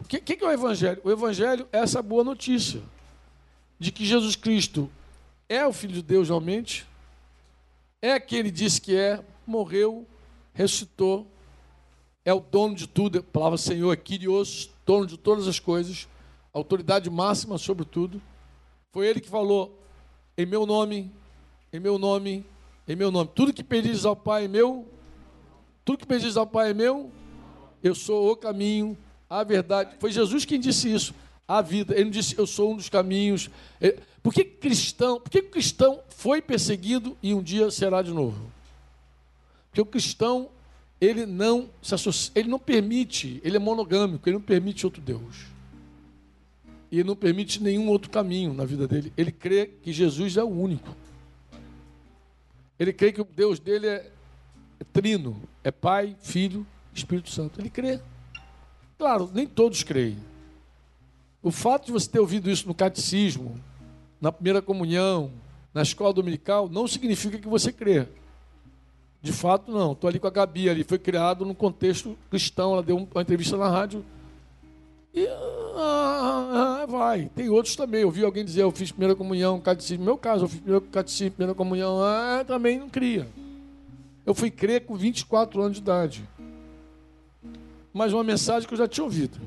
O 0.00 0.04
que, 0.04 0.20
que, 0.20 0.42
é 0.42 0.48
o 0.48 0.50
Evangelho? 0.50 1.00
O 1.04 1.10
Evangelho 1.10 1.68
é 1.72 1.78
essa 1.78 2.02
boa 2.02 2.24
notícia 2.24 2.82
de 3.78 3.92
que 3.92 4.04
Jesus 4.04 4.34
Cristo 4.34 4.90
é 5.48 5.64
o 5.64 5.72
Filho 5.72 5.94
de 5.94 6.02
Deus 6.02 6.28
realmente, 6.28 6.86
é 8.02 8.18
quem 8.18 8.38
ele 8.38 8.50
disse 8.50 8.80
que 8.80 8.96
é, 8.96 9.22
morreu, 9.46 10.06
ressuscitou, 10.60 11.26
é 12.24 12.34
o 12.34 12.40
dono 12.40 12.74
de 12.74 12.86
tudo, 12.86 13.18
a 13.18 13.22
palavra 13.22 13.56
Senhor 13.56 13.92
é 13.92 13.96
Kyrios, 13.96 14.70
dono 14.84 15.06
de 15.06 15.16
todas 15.16 15.48
as 15.48 15.58
coisas, 15.58 16.08
autoridade 16.52 17.08
máxima 17.08 17.56
sobre 17.56 17.84
tudo. 17.84 18.20
Foi 18.92 19.06
ele 19.06 19.20
que 19.20 19.28
falou, 19.28 19.78
em 20.36 20.44
meu 20.44 20.66
nome, 20.66 21.10
em 21.72 21.80
meu 21.80 21.98
nome, 21.98 22.44
em 22.86 22.96
meu 22.96 23.10
nome. 23.10 23.30
Tudo 23.34 23.52
que 23.52 23.64
pedis 23.64 24.04
ao 24.04 24.16
Pai 24.16 24.44
em 24.44 24.48
meu, 24.48 24.86
tudo 25.84 25.98
que 25.98 26.06
pedis 26.06 26.36
ao 26.36 26.46
Pai 26.46 26.70
é 26.70 26.74
meu, 26.74 27.10
eu 27.82 27.94
sou 27.94 28.32
o 28.32 28.36
caminho, 28.36 28.98
a 29.28 29.42
verdade. 29.42 29.96
Foi 29.98 30.12
Jesus 30.12 30.44
quem 30.44 30.60
disse 30.60 30.92
isso. 30.92 31.14
A 31.48 31.62
vida. 31.62 31.94
Ele 31.94 32.04
não 32.04 32.10
disse, 32.10 32.38
eu 32.38 32.46
sou 32.46 32.72
um 32.72 32.76
dos 32.76 32.88
caminhos. 32.88 33.50
Por 34.22 34.32
que 34.32 34.44
cristão, 34.44 35.18
por 35.20 35.30
que 35.30 35.42
cristão 35.42 36.00
foi 36.08 36.40
perseguido 36.42 37.16
e 37.22 37.34
um 37.34 37.42
dia 37.42 37.70
será 37.70 38.02
de 38.02 38.12
novo? 38.12 38.52
Porque 39.70 39.80
o 39.80 39.86
cristão, 39.86 40.50
ele 41.00 41.24
não 41.24 41.70
se 41.80 41.94
associa, 41.94 42.32
ele 42.34 42.48
não 42.48 42.58
permite, 42.58 43.40
ele 43.44 43.56
é 43.56 43.60
monogâmico, 43.60 44.28
ele 44.28 44.36
não 44.36 44.44
permite 44.44 44.84
outro 44.84 45.00
Deus. 45.00 45.46
E 46.90 46.98
ele 46.98 47.08
não 47.08 47.14
permite 47.14 47.62
nenhum 47.62 47.88
outro 47.88 48.10
caminho 48.10 48.52
na 48.52 48.64
vida 48.64 48.88
dele. 48.88 49.12
Ele 49.16 49.30
crê 49.30 49.66
que 49.66 49.92
Jesus 49.92 50.36
é 50.36 50.42
o 50.42 50.48
único. 50.48 50.94
Ele 52.78 52.92
crê 52.92 53.12
que 53.12 53.20
o 53.20 53.24
Deus 53.24 53.60
dele 53.60 53.86
é, 53.86 54.10
é 54.80 54.84
trino, 54.92 55.40
é 55.62 55.70
Pai, 55.70 56.16
Filho, 56.20 56.66
Espírito 56.92 57.30
Santo. 57.30 57.60
Ele 57.60 57.70
crê. 57.70 58.00
Claro, 58.98 59.30
nem 59.32 59.46
todos 59.46 59.84
creem. 59.84 60.18
O 61.42 61.50
fato 61.50 61.86
de 61.86 61.92
você 61.92 62.10
ter 62.10 62.18
ouvido 62.18 62.50
isso 62.50 62.66
no 62.66 62.74
catecismo, 62.74 63.58
na 64.20 64.32
primeira 64.32 64.60
comunhão, 64.60 65.30
na 65.72 65.82
escola 65.82 66.12
dominical, 66.12 66.68
não 66.68 66.88
significa 66.88 67.38
que 67.38 67.48
você 67.48 67.72
crê. 67.72 68.08
De 69.22 69.32
fato, 69.32 69.70
não. 69.70 69.92
Estou 69.92 70.08
ali 70.08 70.18
com 70.18 70.26
a 70.26 70.30
Gabi, 70.30 70.68
ali 70.68 70.84
foi 70.84 70.98
criado 70.98 71.44
num 71.44 71.54
contexto 71.54 72.16
cristão. 72.30 72.72
Ela 72.72 72.82
deu 72.82 72.96
uma 72.96 73.22
entrevista 73.22 73.56
na 73.56 73.68
rádio. 73.68 74.04
E 75.12 75.26
ah, 75.26 76.82
ah, 76.82 76.86
vai. 76.86 77.30
Tem 77.34 77.48
outros 77.48 77.76
também. 77.76 78.02
Eu 78.02 78.10
vi 78.10 78.24
alguém 78.24 78.44
dizer, 78.44 78.62
eu 78.62 78.70
fiz 78.70 78.90
primeira 78.90 79.14
comunhão, 79.14 79.60
catecismo. 79.60 80.04
No 80.04 80.04
meu 80.04 80.18
caso, 80.18 80.44
eu 80.44 80.48
fiz 80.48 80.60
primeiro 80.60 80.84
catecismo, 80.86 81.32
primeira 81.32 81.54
comunhão. 81.54 82.00
Ah, 82.02 82.44
também 82.46 82.78
não 82.78 82.88
cria. 82.88 83.26
Eu 84.24 84.34
fui 84.34 84.50
crer 84.50 84.86
com 84.86 84.94
24 84.94 85.60
anos 85.60 85.76
de 85.76 85.82
idade 85.82 86.28
mas 87.92 88.12
uma 88.12 88.24
mensagem 88.24 88.68
que 88.68 88.74
eu 88.74 88.78
já 88.78 88.88
tinha 88.88 89.04
ouvido. 89.04 89.38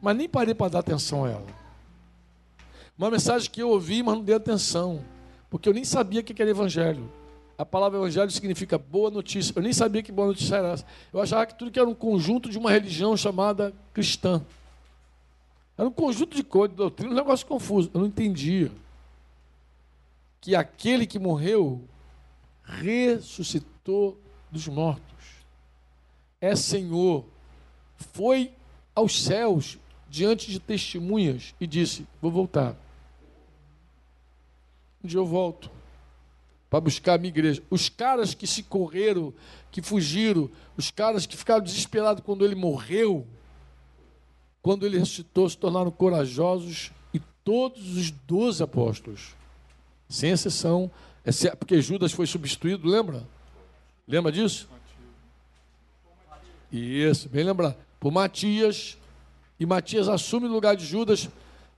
Mas 0.00 0.16
nem 0.16 0.28
parei 0.28 0.54
para 0.54 0.72
dar 0.72 0.78
atenção 0.80 1.24
a 1.24 1.30
ela. 1.30 1.46
Uma 2.96 3.10
mensagem 3.10 3.50
que 3.50 3.62
eu 3.62 3.70
ouvi, 3.70 4.02
mas 4.02 4.14
não 4.14 4.22
dei 4.22 4.34
atenção. 4.34 5.02
Porque 5.48 5.68
eu 5.68 5.72
nem 5.72 5.84
sabia 5.84 6.20
o 6.20 6.24
que 6.24 6.40
era 6.40 6.50
evangelho. 6.50 7.10
A 7.60 7.64
palavra 7.66 7.98
evangelho 7.98 8.30
significa 8.30 8.78
boa 8.78 9.10
notícia. 9.10 9.52
Eu 9.54 9.60
nem 9.60 9.70
sabia 9.70 10.02
que 10.02 10.10
boa 10.10 10.28
notícia 10.28 10.56
era 10.56 10.68
essa. 10.68 10.86
Eu 11.12 11.20
achava 11.20 11.44
que 11.44 11.54
tudo 11.54 11.70
que 11.70 11.78
era 11.78 11.86
um 11.86 11.94
conjunto 11.94 12.48
de 12.48 12.56
uma 12.56 12.70
religião 12.70 13.14
chamada 13.18 13.70
cristã. 13.92 14.42
Era 15.76 15.86
um 15.86 15.92
conjunto 15.92 16.34
de 16.34 16.42
coisas, 16.42 16.70
de 16.70 16.78
doutrina, 16.78 17.12
um 17.12 17.16
negócio 17.16 17.46
confuso. 17.46 17.90
Eu 17.92 18.00
não 18.00 18.06
entendia. 18.06 18.72
Que 20.40 20.56
aquele 20.56 21.06
que 21.06 21.18
morreu 21.18 21.84
ressuscitou 22.64 24.18
dos 24.50 24.66
mortos 24.66 25.44
é 26.40 26.56
Senhor, 26.56 27.26
foi 28.14 28.54
aos 28.94 29.22
céus 29.22 29.78
diante 30.08 30.50
de 30.50 30.58
testemunhas 30.58 31.54
e 31.60 31.66
disse: 31.66 32.06
Vou 32.22 32.30
voltar. 32.30 32.74
Um 35.04 35.06
dia 35.06 35.18
eu 35.18 35.26
volto 35.26 35.70
para 36.70 36.80
buscar 36.80 37.14
a 37.14 37.18
minha 37.18 37.30
igreja. 37.30 37.60
Os 37.68 37.88
caras 37.88 38.32
que 38.32 38.46
se 38.46 38.62
correram, 38.62 39.34
que 39.72 39.82
fugiram, 39.82 40.48
os 40.76 40.90
caras 40.90 41.26
que 41.26 41.36
ficaram 41.36 41.62
desesperados 41.62 42.22
quando 42.24 42.44
ele 42.44 42.54
morreu, 42.54 43.26
quando 44.62 44.86
ele 44.86 44.96
ressuscitou, 44.98 45.50
se 45.50 45.58
tornaram 45.58 45.90
corajosos 45.90 46.92
e 47.12 47.20
todos 47.44 47.96
os 47.96 48.10
doze 48.10 48.62
apóstolos, 48.62 49.34
sem 50.08 50.30
exceção, 50.30 50.90
porque 51.58 51.82
Judas 51.82 52.12
foi 52.12 52.26
substituído, 52.26 52.88
lembra? 52.88 53.26
Lembra 54.06 54.30
disso? 54.30 54.68
Isso, 56.72 57.28
bem 57.28 57.44
lembrado. 57.44 57.76
Por 57.98 58.12
Matias. 58.12 58.96
E 59.58 59.66
Matias 59.66 60.08
assume 60.08 60.46
o 60.46 60.52
lugar 60.52 60.74
de 60.74 60.86
Judas, 60.86 61.28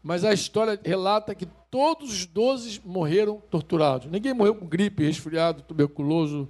mas 0.03 0.25
a 0.25 0.33
história 0.33 0.79
relata 0.85 1.35
que 1.35 1.49
todos 1.73 2.13
os 2.13 2.27
doze 2.27 2.83
morreram 2.85 3.41
torturados. 3.51 4.07
Ninguém 4.13 4.35
morreu 4.35 4.55
com 4.55 4.67
gripe, 4.67 5.07
resfriado, 5.07 5.63
tuberculoso, 5.63 6.47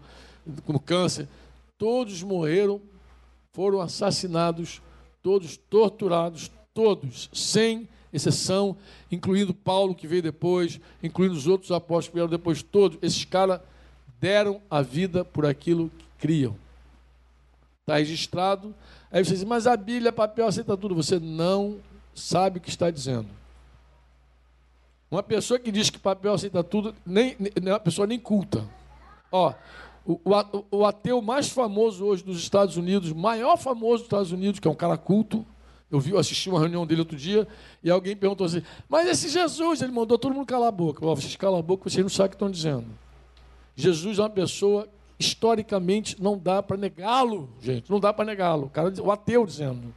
com 0.66 0.76
câncer. 0.80 1.28
Todos 1.78 2.24
morreram, 2.24 2.82
foram 3.52 3.80
assassinados, 3.80 4.82
todos 5.22 5.56
torturados, 5.56 6.50
todos, 6.74 7.30
sem 7.32 7.88
exceção, 8.12 8.76
incluindo 9.12 9.54
Paulo, 9.54 9.94
que 9.94 10.08
veio 10.08 10.22
depois, 10.24 10.80
incluindo 11.00 11.36
os 11.36 11.46
outros 11.46 11.70
apóstolos 11.70 12.08
que 12.08 12.14
vieram 12.14 12.28
depois, 12.28 12.60
todos. 12.60 12.98
Esses 13.00 13.24
caras 13.24 13.60
deram 14.20 14.60
a 14.68 14.82
vida 14.82 15.24
por 15.24 15.46
aquilo 15.46 15.88
que 15.96 16.04
criam. 16.18 16.56
Está 17.82 17.98
registrado. 17.98 18.74
Aí 19.08 19.24
você 19.24 19.34
diz, 19.34 19.44
mas 19.44 19.68
a 19.68 19.76
Bíblia, 19.76 20.10
papel, 20.10 20.48
aceita 20.48 20.76
tudo. 20.76 20.96
Você 20.96 21.20
não 21.20 21.78
sabe 22.12 22.58
o 22.58 22.60
que 22.60 22.70
está 22.70 22.90
dizendo. 22.90 23.28
Uma 25.12 25.22
pessoa 25.22 25.60
que 25.60 25.70
diz 25.70 25.90
que 25.90 25.98
papel 25.98 26.32
aceita 26.32 26.64
tudo, 26.64 26.94
nem, 27.04 27.36
nem 27.38 27.52
é 27.66 27.72
uma 27.74 27.78
pessoa 27.78 28.06
nem 28.06 28.18
culta. 28.18 28.66
Ó, 29.30 29.52
o, 30.06 30.18
o, 30.70 30.86
ateu 30.86 31.20
mais 31.20 31.50
famoso 31.50 32.06
hoje 32.06 32.24
dos 32.24 32.38
Estados 32.38 32.78
Unidos, 32.78 33.12
maior 33.12 33.58
famoso 33.58 33.98
dos 33.98 34.04
Estados 34.04 34.32
Unidos, 34.32 34.58
que 34.58 34.66
é 34.66 34.70
um 34.70 34.74
cara 34.74 34.96
culto, 34.96 35.44
Eu 35.90 36.00
vi, 36.00 36.12
eu 36.12 36.18
assisti 36.18 36.48
uma 36.48 36.58
reunião 36.58 36.86
dele 36.86 37.02
outro 37.02 37.18
dia 37.18 37.46
e 37.84 37.90
alguém 37.90 38.16
perguntou 38.16 38.46
assim: 38.46 38.62
Mas 38.88 39.06
esse 39.06 39.28
Jesus, 39.28 39.82
ele 39.82 39.92
mandou 39.92 40.16
todo 40.16 40.34
mundo 40.34 40.46
calar 40.46 40.68
a 40.68 40.72
boca. 40.72 41.04
Eu, 41.04 41.14
vocês 41.14 41.36
calam 41.36 41.60
a 41.60 41.62
boca, 41.62 41.90
vocês 41.90 42.02
não 42.02 42.08
sabem 42.08 42.28
o 42.28 42.30
que 42.30 42.36
estão 42.36 42.50
dizendo. 42.50 42.86
Jesus 43.76 44.18
é 44.18 44.22
uma 44.22 44.30
pessoa, 44.30 44.88
historicamente, 45.18 46.16
não 46.22 46.38
dá 46.38 46.62
para 46.62 46.78
negá-lo, 46.78 47.50
gente, 47.60 47.90
não 47.90 48.00
dá 48.00 48.14
para 48.14 48.24
negá-lo. 48.24 48.64
O, 48.64 48.70
cara, 48.70 48.90
o 49.02 49.12
ateu 49.12 49.44
dizendo. 49.44 49.94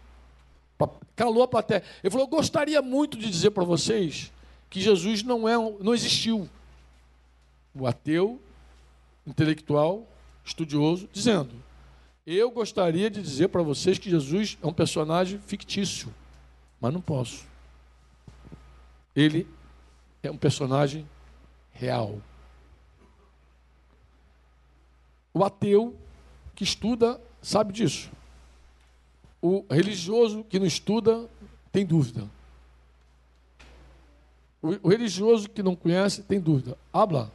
Calou 1.15 1.41
a 1.41 1.47
plateia. 1.47 1.81
Ele 2.03 2.11
falou: 2.11 2.25
Eu 2.25 2.29
gostaria 2.29 2.81
muito 2.81 3.17
de 3.17 3.29
dizer 3.29 3.51
para 3.51 3.63
vocês 3.63 4.34
que 4.69 4.81
Jesus 4.81 5.23
não, 5.23 5.47
é, 5.47 5.55
não 5.79 5.93
existiu. 5.93 6.49
O 7.73 7.85
ateu, 7.85 8.41
intelectual, 9.25 10.07
estudioso, 10.43 11.09
dizendo: 11.11 11.51
Eu 12.25 12.51
gostaria 12.51 13.09
de 13.09 13.21
dizer 13.21 13.49
para 13.49 13.61
vocês 13.61 13.97
que 13.97 14.09
Jesus 14.09 14.57
é 14.61 14.67
um 14.67 14.73
personagem 14.73 15.39
fictício, 15.39 16.13
mas 16.79 16.93
não 16.93 17.01
posso. 17.01 17.45
Ele 19.15 19.47
é 20.21 20.29
um 20.29 20.37
personagem 20.37 21.07
real. 21.71 22.19
O 25.33 25.43
ateu 25.43 25.95
que 26.55 26.63
estuda 26.63 27.19
sabe 27.41 27.73
disso. 27.73 28.09
O 29.41 29.65
religioso 29.69 30.43
que 30.45 30.57
não 30.57 30.65
estuda 30.65 31.29
tem 31.71 31.85
dúvida. 31.85 32.29
O 34.81 34.89
religioso 34.89 35.49
que 35.49 35.61
não 35.61 35.75
conhece 35.75 36.23
tem 36.23 36.39
dúvida. 36.39 36.77
Habla. 36.91 37.31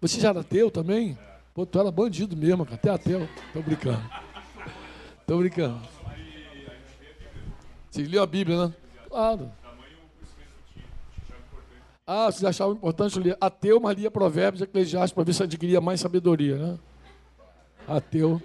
Você 0.00 0.20
já 0.20 0.28
era 0.28 0.40
ateu 0.40 0.70
também? 0.70 1.18
É. 1.20 1.38
Pô, 1.52 1.66
tu 1.66 1.80
era 1.80 1.90
bandido 1.90 2.36
mesmo, 2.36 2.64
cara. 2.64 2.76
Até 2.76 2.90
ateu. 2.90 3.28
Tô 3.52 3.60
brincando. 3.60 4.10
Tô 5.26 5.38
brincando. 5.38 5.80
Você 7.90 8.02
leu 8.04 8.22
a 8.22 8.26
Bíblia, 8.26 8.68
né? 8.68 8.74
Claro. 9.08 9.50
Ah, 12.06 12.26
vocês 12.26 12.44
achavam 12.44 12.74
importante 12.74 13.18
ler 13.18 13.36
ateu, 13.40 13.80
mas 13.80 13.98
lia 13.98 14.10
provérbios 14.10 14.62
eclesiásticos 14.62 15.12
para 15.12 15.24
ver 15.24 15.32
se 15.34 15.42
adquiria 15.42 15.80
mais 15.80 16.00
sabedoria, 16.00 16.56
né? 16.56 16.78
Ateu. 17.86 18.40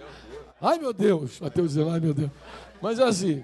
Ai, 0.60 0.80
meu 0.80 0.92
Deus. 0.92 1.42
Ateu 1.42 1.66
dizendo, 1.66 1.92
ai, 1.92 2.00
meu 2.00 2.14
Deus. 2.14 2.32
Mas 2.82 3.00
é 3.00 3.04
assim. 3.04 3.44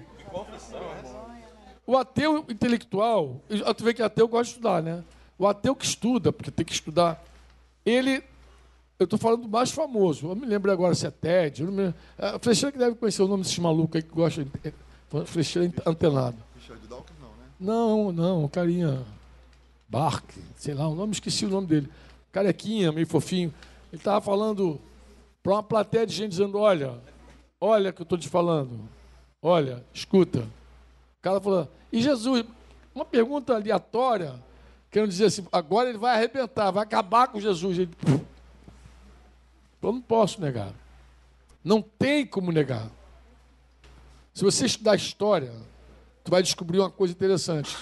O 1.86 1.96
ateu 1.96 2.44
intelectual, 2.48 3.40
tu 3.76 3.84
vê 3.84 3.92
que 3.94 4.02
ateu 4.02 4.28
gosta 4.28 4.44
de 4.44 4.50
estudar, 4.50 4.82
né? 4.82 5.02
O 5.38 5.46
ateu 5.46 5.74
que 5.74 5.84
estuda, 5.84 6.32
porque 6.32 6.50
tem 6.50 6.64
que 6.64 6.72
estudar 6.72 7.22
ele, 7.84 8.22
eu 8.98 9.04
estou 9.04 9.18
falando 9.18 9.42
do 9.42 9.48
mais 9.48 9.70
famoso, 9.70 10.28
eu 10.28 10.36
me 10.36 10.46
lembro 10.46 10.70
agora 10.70 10.94
se 10.94 11.06
é 11.06 11.10
Ted, 11.10 11.62
eu 11.62 11.72
me, 11.72 11.94
a 12.18 12.38
Flecheira 12.38 12.72
que 12.72 12.78
deve 12.78 12.94
conhecer 12.94 13.22
o 13.22 13.28
nome 13.28 13.42
desse 13.42 13.60
maluco 13.60 13.96
aí 13.96 14.02
que 14.02 14.14
gosta 14.14 14.44
de 14.44 14.50
é, 14.64 15.24
Flecheira 15.24 15.72
antenado. 15.86 16.36
Richard 16.56 16.86
Dawkins 16.86 17.18
não, 17.20 17.28
né? 17.28 17.44
Não, 17.58 18.12
não, 18.12 18.48
carinha 18.48 19.02
Bark, 19.88 20.24
sei 20.56 20.74
lá, 20.74 20.86
o 20.86 20.94
nome, 20.94 21.12
esqueci 21.12 21.46
o 21.46 21.48
nome 21.48 21.66
dele. 21.66 21.88
Carequinha, 22.30 22.92
meio 22.92 23.06
fofinho. 23.06 23.52
Ele 23.92 24.00
estava 24.00 24.20
falando 24.20 24.80
para 25.42 25.54
uma 25.54 25.62
plateia 25.62 26.06
de 26.06 26.14
gente 26.14 26.30
dizendo, 26.30 26.58
olha, 26.58 26.96
olha 27.60 27.92
que 27.92 28.00
eu 28.00 28.04
estou 28.04 28.16
te 28.16 28.28
falando, 28.28 28.78
olha, 29.42 29.84
escuta. 29.92 30.46
O 31.20 31.22
cara 31.22 31.38
falou, 31.38 31.70
e 31.92 32.00
Jesus, 32.00 32.46
uma 32.94 33.04
pergunta 33.04 33.54
aleatória, 33.54 34.42
querendo 34.90 35.10
dizer 35.10 35.26
assim, 35.26 35.46
agora 35.52 35.90
ele 35.90 35.98
vai 35.98 36.16
arrebentar, 36.16 36.70
vai 36.70 36.82
acabar 36.82 37.28
com 37.28 37.38
Jesus. 37.38 37.78
Ele, 37.78 37.90
eu 39.82 39.92
não 39.92 40.00
posso 40.00 40.40
negar. 40.40 40.72
Não 41.62 41.82
tem 41.82 42.26
como 42.26 42.50
negar. 42.50 42.90
Se 44.32 44.42
você 44.42 44.64
estudar 44.64 44.96
história, 44.96 45.52
tu 46.24 46.30
vai 46.30 46.42
descobrir 46.42 46.78
uma 46.78 46.90
coisa 46.90 47.12
interessante. 47.12 47.76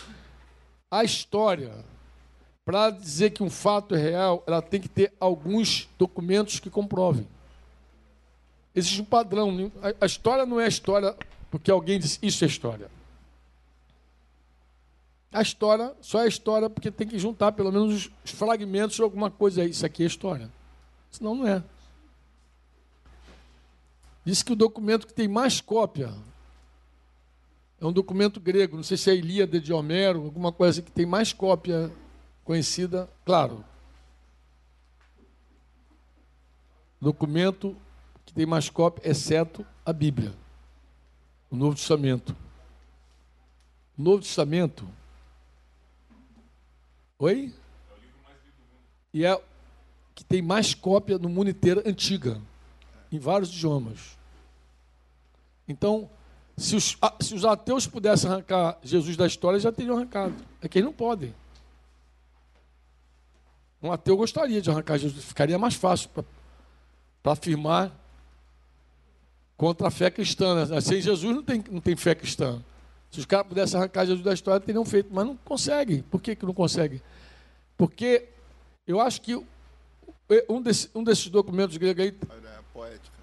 A 0.91 1.05
história, 1.05 1.73
para 2.65 2.91
dizer 2.91 3.31
que 3.31 3.43
um 3.45 3.51
fato 3.51 3.95
é 3.95 3.99
real, 3.99 4.43
ela 4.49 4.61
tem 4.61 4.81
que 4.81 4.89
ter 4.89 5.13
alguns 5.21 5.89
documentos 5.97 6.59
que 6.59 6.69
comprovem. 6.69 7.29
Existe 8.75 9.01
um 9.01 9.05
padrão. 9.05 9.71
A 10.01 10.07
história 10.07 10.45
não 10.45 10.59
é 10.59 10.67
história 10.67 11.15
porque 11.53 11.71
alguém 11.71 12.01
disse 12.01 12.19
isso 12.21 12.43
é 12.43 12.49
história. 12.49 12.98
A 15.33 15.43
história 15.43 15.95
só 16.01 16.25
é 16.25 16.29
história 16.29 16.71
porque 16.71 16.91
tem 16.91 17.07
que 17.07 17.19
juntar 17.19 17.53
pelo 17.53 17.71
menos 17.71 18.11
os 18.25 18.31
fragmentos 18.31 18.97
de 18.97 19.03
alguma 19.03 19.31
coisa. 19.31 19.65
Isso 19.65 19.85
aqui 19.85 20.03
é 20.03 20.07
história. 20.07 20.51
Senão 21.11 21.35
não 21.35 21.47
é. 21.47 21.63
Diz 24.25 24.43
que 24.43 24.53
o 24.53 24.57
documento 24.57 25.07
que 25.07 25.13
tem 25.13 25.29
mais 25.29 25.61
cópia 25.61 26.13
é 27.81 27.87
um 27.87 27.93
documento 27.93 28.41
grego, 28.41 28.77
não 28.77 28.83
sei 28.83 28.97
se 28.97 29.11
é 29.11 29.15
Ilíada 29.15 29.61
de 29.61 29.73
Homero, 29.73 30.25
alguma 30.25 30.51
coisa 30.51 30.81
assim, 30.81 30.83
que 30.83 30.91
tem 30.91 31.07
mais 31.07 31.33
cópia 31.33 31.93
conhecida, 32.45 33.09
claro. 33.25 33.65
Documento 37.01 37.77
que 38.27 38.35
tem 38.35 38.45
mais 38.45 38.69
cópia, 38.69 39.09
exceto 39.09 39.65
a 39.87 39.93
Bíblia, 39.93 40.35
o 41.51 41.57
Novo 41.57 41.77
Testamento. 41.77 42.37
O 43.97 44.03
Novo 44.03 44.23
Testamento 44.23 44.89
Oi? 47.19 47.53
E 49.13 49.25
é 49.25 49.41
que 50.15 50.25
tem 50.25 50.41
mais 50.41 50.75
cópia 50.75 51.19
no 51.19 51.29
mundo 51.29 51.51
inteiro 51.51 51.83
antiga, 51.85 52.41
em 53.11 53.19
vários 53.19 53.51
idiomas. 53.51 54.19
Então, 55.67 56.09
se 56.57 56.77
os, 56.77 56.97
se 57.21 57.35
os 57.35 57.45
ateus 57.45 57.87
pudessem 57.87 58.31
arrancar 58.31 58.79
Jesus 58.83 59.17
da 59.17 59.27
história, 59.27 59.59
já 59.61 59.71
teriam 59.73 59.97
arrancado. 59.97 60.35
É 60.61 60.69
que 60.69 60.79
eles 60.79 60.87
não 60.87 60.93
podem. 60.93 61.35
Um 63.83 63.93
ateu 63.93 64.17
gostaria 64.17 64.61
de 64.61 64.71
arrancar 64.71 64.99
Jesus, 64.99 65.25
ficaria 65.25 65.59
mais 65.59 65.75
fácil 65.75 66.11
para 67.23 67.33
afirmar 67.33 67.93
contra 69.57 69.89
a 69.89 69.91
fé 69.91 70.11
cristã. 70.11 70.67
Né? 70.67 70.81
Sem 70.81 71.01
Jesus 71.01 71.35
não 71.35 71.43
tem, 71.43 71.65
não 71.71 71.81
tem 71.81 71.95
fé 71.95 72.15
cristã. 72.15 72.63
Se 73.11 73.21
os 73.21 73.27
caras 73.27 73.47
pudessem 73.47 73.79
arrancar 73.79 74.05
Jesus 74.05 74.23
da 74.23 74.35
história, 74.35 74.61
teriam 74.61 74.85
feito, 74.85 75.09
mas 75.13 75.25
não 75.25 75.37
conseguem. 75.37 76.03
Por 76.03 76.21
que, 76.21 76.37
que 76.37 76.45
não 76.45 76.53
conseguem? 76.53 77.01
Porque 77.77 78.29
eu 78.87 79.01
acho 79.01 79.21
que 79.23 79.35
um, 80.49 80.61
desse, 80.61 80.91
um 80.95 81.03
desses 81.03 81.29
documentos 81.29 81.77
gregos 81.77 82.05
aí. 82.05 82.15
É 82.31 82.59
a 82.59 82.63
poética. 82.73 83.19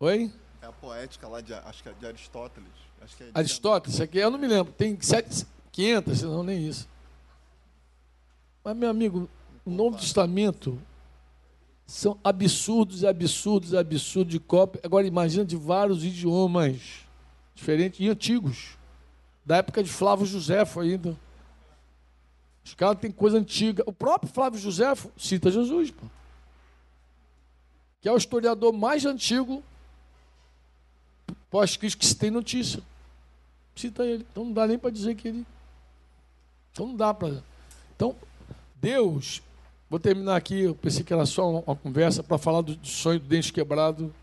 Oi? 0.00 0.32
É 0.60 0.66
a 0.66 0.72
poética 0.72 1.26
lá 1.28 1.40
de, 1.40 1.54
acho 1.54 1.82
que 1.82 1.88
é 1.88 1.92
de 1.92 2.06
Aristóteles. 2.06 2.68
Acho 3.00 3.16
que 3.16 3.22
é 3.22 3.26
de 3.26 3.32
Aristóteles, 3.34 3.94
isso 3.94 4.02
aqui 4.02 4.18
eu 4.18 4.30
não 4.30 4.38
me 4.38 4.46
lembro. 4.46 4.72
Tem 4.72 4.98
sete, 5.00 5.46
500, 5.72 6.22
não, 6.22 6.42
nem 6.42 6.66
isso. 6.66 6.88
Mas, 8.62 8.76
meu 8.76 8.90
amigo, 8.90 9.28
o 9.64 9.70
Novo 9.70 9.96
Testamento 9.96 10.78
são 11.86 12.18
absurdos, 12.22 13.04
absurdos, 13.04 13.74
absurdos 13.74 14.32
de 14.32 14.38
cópia. 14.38 14.80
Agora 14.84 15.06
imagina 15.06 15.44
de 15.44 15.56
vários 15.56 16.04
idiomas 16.04 17.06
diferentes 17.54 18.00
e 18.00 18.08
antigos 18.08 18.78
da 19.44 19.56
época 19.56 19.82
de 19.82 19.90
Flávio 19.90 20.26
Josefo 20.26 20.80
ainda. 20.80 21.16
Os 22.64 22.74
caras 22.74 22.98
têm 22.98 23.10
coisa 23.10 23.38
antiga. 23.38 23.82
O 23.86 23.92
próprio 23.92 24.32
Flávio 24.32 24.58
Josefo 24.58 25.10
cita 25.16 25.50
Jesus, 25.50 25.90
pô. 25.90 26.06
que 28.00 28.08
é 28.08 28.12
o 28.12 28.16
historiador 28.16 28.72
mais 28.72 29.04
antigo 29.04 29.62
pós-Cristo 31.50 31.98
que 31.98 32.06
se 32.06 32.14
tem 32.14 32.30
notícia. 32.30 32.82
Cita 33.74 34.04
ele. 34.04 34.26
Então 34.30 34.44
não 34.44 34.52
dá 34.52 34.66
nem 34.66 34.78
para 34.78 34.90
dizer 34.90 35.14
que 35.16 35.28
ele. 35.28 35.46
Então 36.72 36.86
não 36.86 36.96
dá 36.96 37.12
para. 37.12 37.42
Então, 37.96 38.14
Deus. 38.76 39.42
Vou 39.88 39.98
terminar 39.98 40.36
aqui. 40.36 40.60
Eu 40.60 40.74
pensei 40.74 41.02
que 41.02 41.12
era 41.12 41.26
só 41.26 41.50
uma, 41.50 41.74
conversa 41.74 42.22
para 42.22 42.38
falar 42.38 42.60
do, 42.60 42.76
do, 42.76 42.86
sonho 42.86 43.18
do 43.18 43.26
dente 43.26 43.52
quebrado 43.52 44.14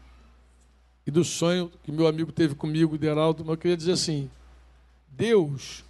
e 1.05 1.11
do 1.11 1.25
sonho 1.25 1.69
que 1.83 1.91
meu 1.91 2.07
amigo 2.07 2.31
teve 2.31 2.55
comigo, 2.55 2.97
Deraldo. 2.97 3.43
Mas 3.43 3.55
eu 3.55 3.57
queria 3.57 3.75
dizer 3.75 3.91
assim: 3.91 4.29
Deus 5.17 5.83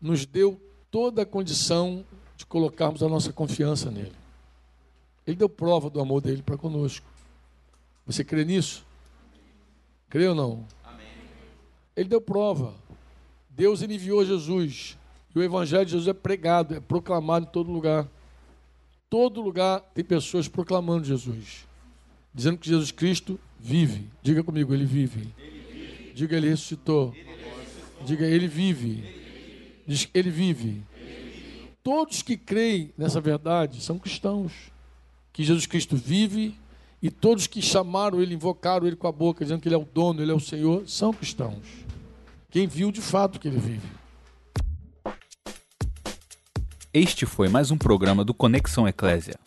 nos 0.00 0.26
deu 0.26 0.60
toda 0.90 1.22
a 1.22 1.26
condição 1.26 2.04
de 2.36 2.44
colocarmos 2.44 3.02
a 3.02 3.08
nossa 3.08 3.32
confiança 3.32 3.90
nele. 3.90 4.12
Ele 5.26 5.36
deu 5.36 5.48
prova 5.48 5.88
do 5.88 5.98
amor 5.98 6.20
dele 6.20 6.42
para 6.42 6.58
conosco. 6.58 7.06
Você 8.04 8.22
crê 8.22 8.44
nisso? 8.44 8.84
Crê 10.10 10.28
ou 10.28 10.34
não? 10.34 10.64
Amém. 10.84 11.06
Ele 11.96 12.08
deu 12.08 12.20
prova. 12.20 12.74
Deus 13.48 13.80
enviou 13.82 14.24
Jesus. 14.24 14.96
E 15.34 15.38
o 15.38 15.42
Evangelho 15.42 15.84
de 15.84 15.92
Jesus 15.92 16.08
é 16.08 16.12
pregado, 16.12 16.74
é 16.74 16.80
proclamado 16.80 17.46
em 17.46 17.50
todo 17.50 17.72
lugar. 17.72 18.06
Todo 19.08 19.40
lugar 19.40 19.80
tem 19.94 20.04
pessoas 20.04 20.46
proclamando 20.46 21.04
Jesus. 21.04 21.66
Dizendo 22.32 22.58
que 22.58 22.68
Jesus 22.68 22.92
Cristo 22.92 23.40
vive. 23.58 24.08
Diga 24.22 24.44
comigo, 24.44 24.74
ele 24.74 24.84
vive. 24.84 25.32
Ele 25.38 25.60
vive. 25.72 26.12
Diga, 26.14 26.36
ele 26.36 26.48
ressuscitou. 26.50 27.12
Ele 27.16 27.36
Diga, 28.04 28.26
ele 28.26 28.48
vive. 28.48 29.04
Diz, 29.86 30.08
ele 30.12 30.30
vive. 30.30 30.82
Todos 31.82 32.22
que 32.22 32.36
creem 32.36 32.92
nessa 32.98 33.20
verdade 33.20 33.80
são 33.80 33.98
cristãos. 33.98 34.52
Que 35.32 35.44
Jesus 35.44 35.66
Cristo 35.66 35.96
vive 35.96 36.56
e 37.02 37.10
todos 37.10 37.46
que 37.46 37.60
chamaram 37.60 38.20
ele, 38.20 38.34
invocaram 38.34 38.86
ele 38.86 38.96
com 38.96 39.06
a 39.06 39.12
boca, 39.12 39.44
dizendo 39.44 39.60
que 39.60 39.68
ele 39.68 39.74
é 39.74 39.78
o 39.78 39.84
dono, 39.84 40.22
ele 40.22 40.32
é 40.32 40.34
o 40.34 40.40
Senhor, 40.40 40.88
são 40.88 41.12
cristãos. 41.12 41.64
quem 42.50 42.66
viu 42.66 42.90
de 42.90 43.00
fato 43.00 43.38
que 43.38 43.46
ele 43.46 43.58
vive. 43.58 43.86
Este 46.92 47.26
foi 47.26 47.48
mais 47.48 47.70
um 47.70 47.76
programa 47.76 48.24
do 48.24 48.32
Conexão 48.32 48.88
Eclésia. 48.88 49.38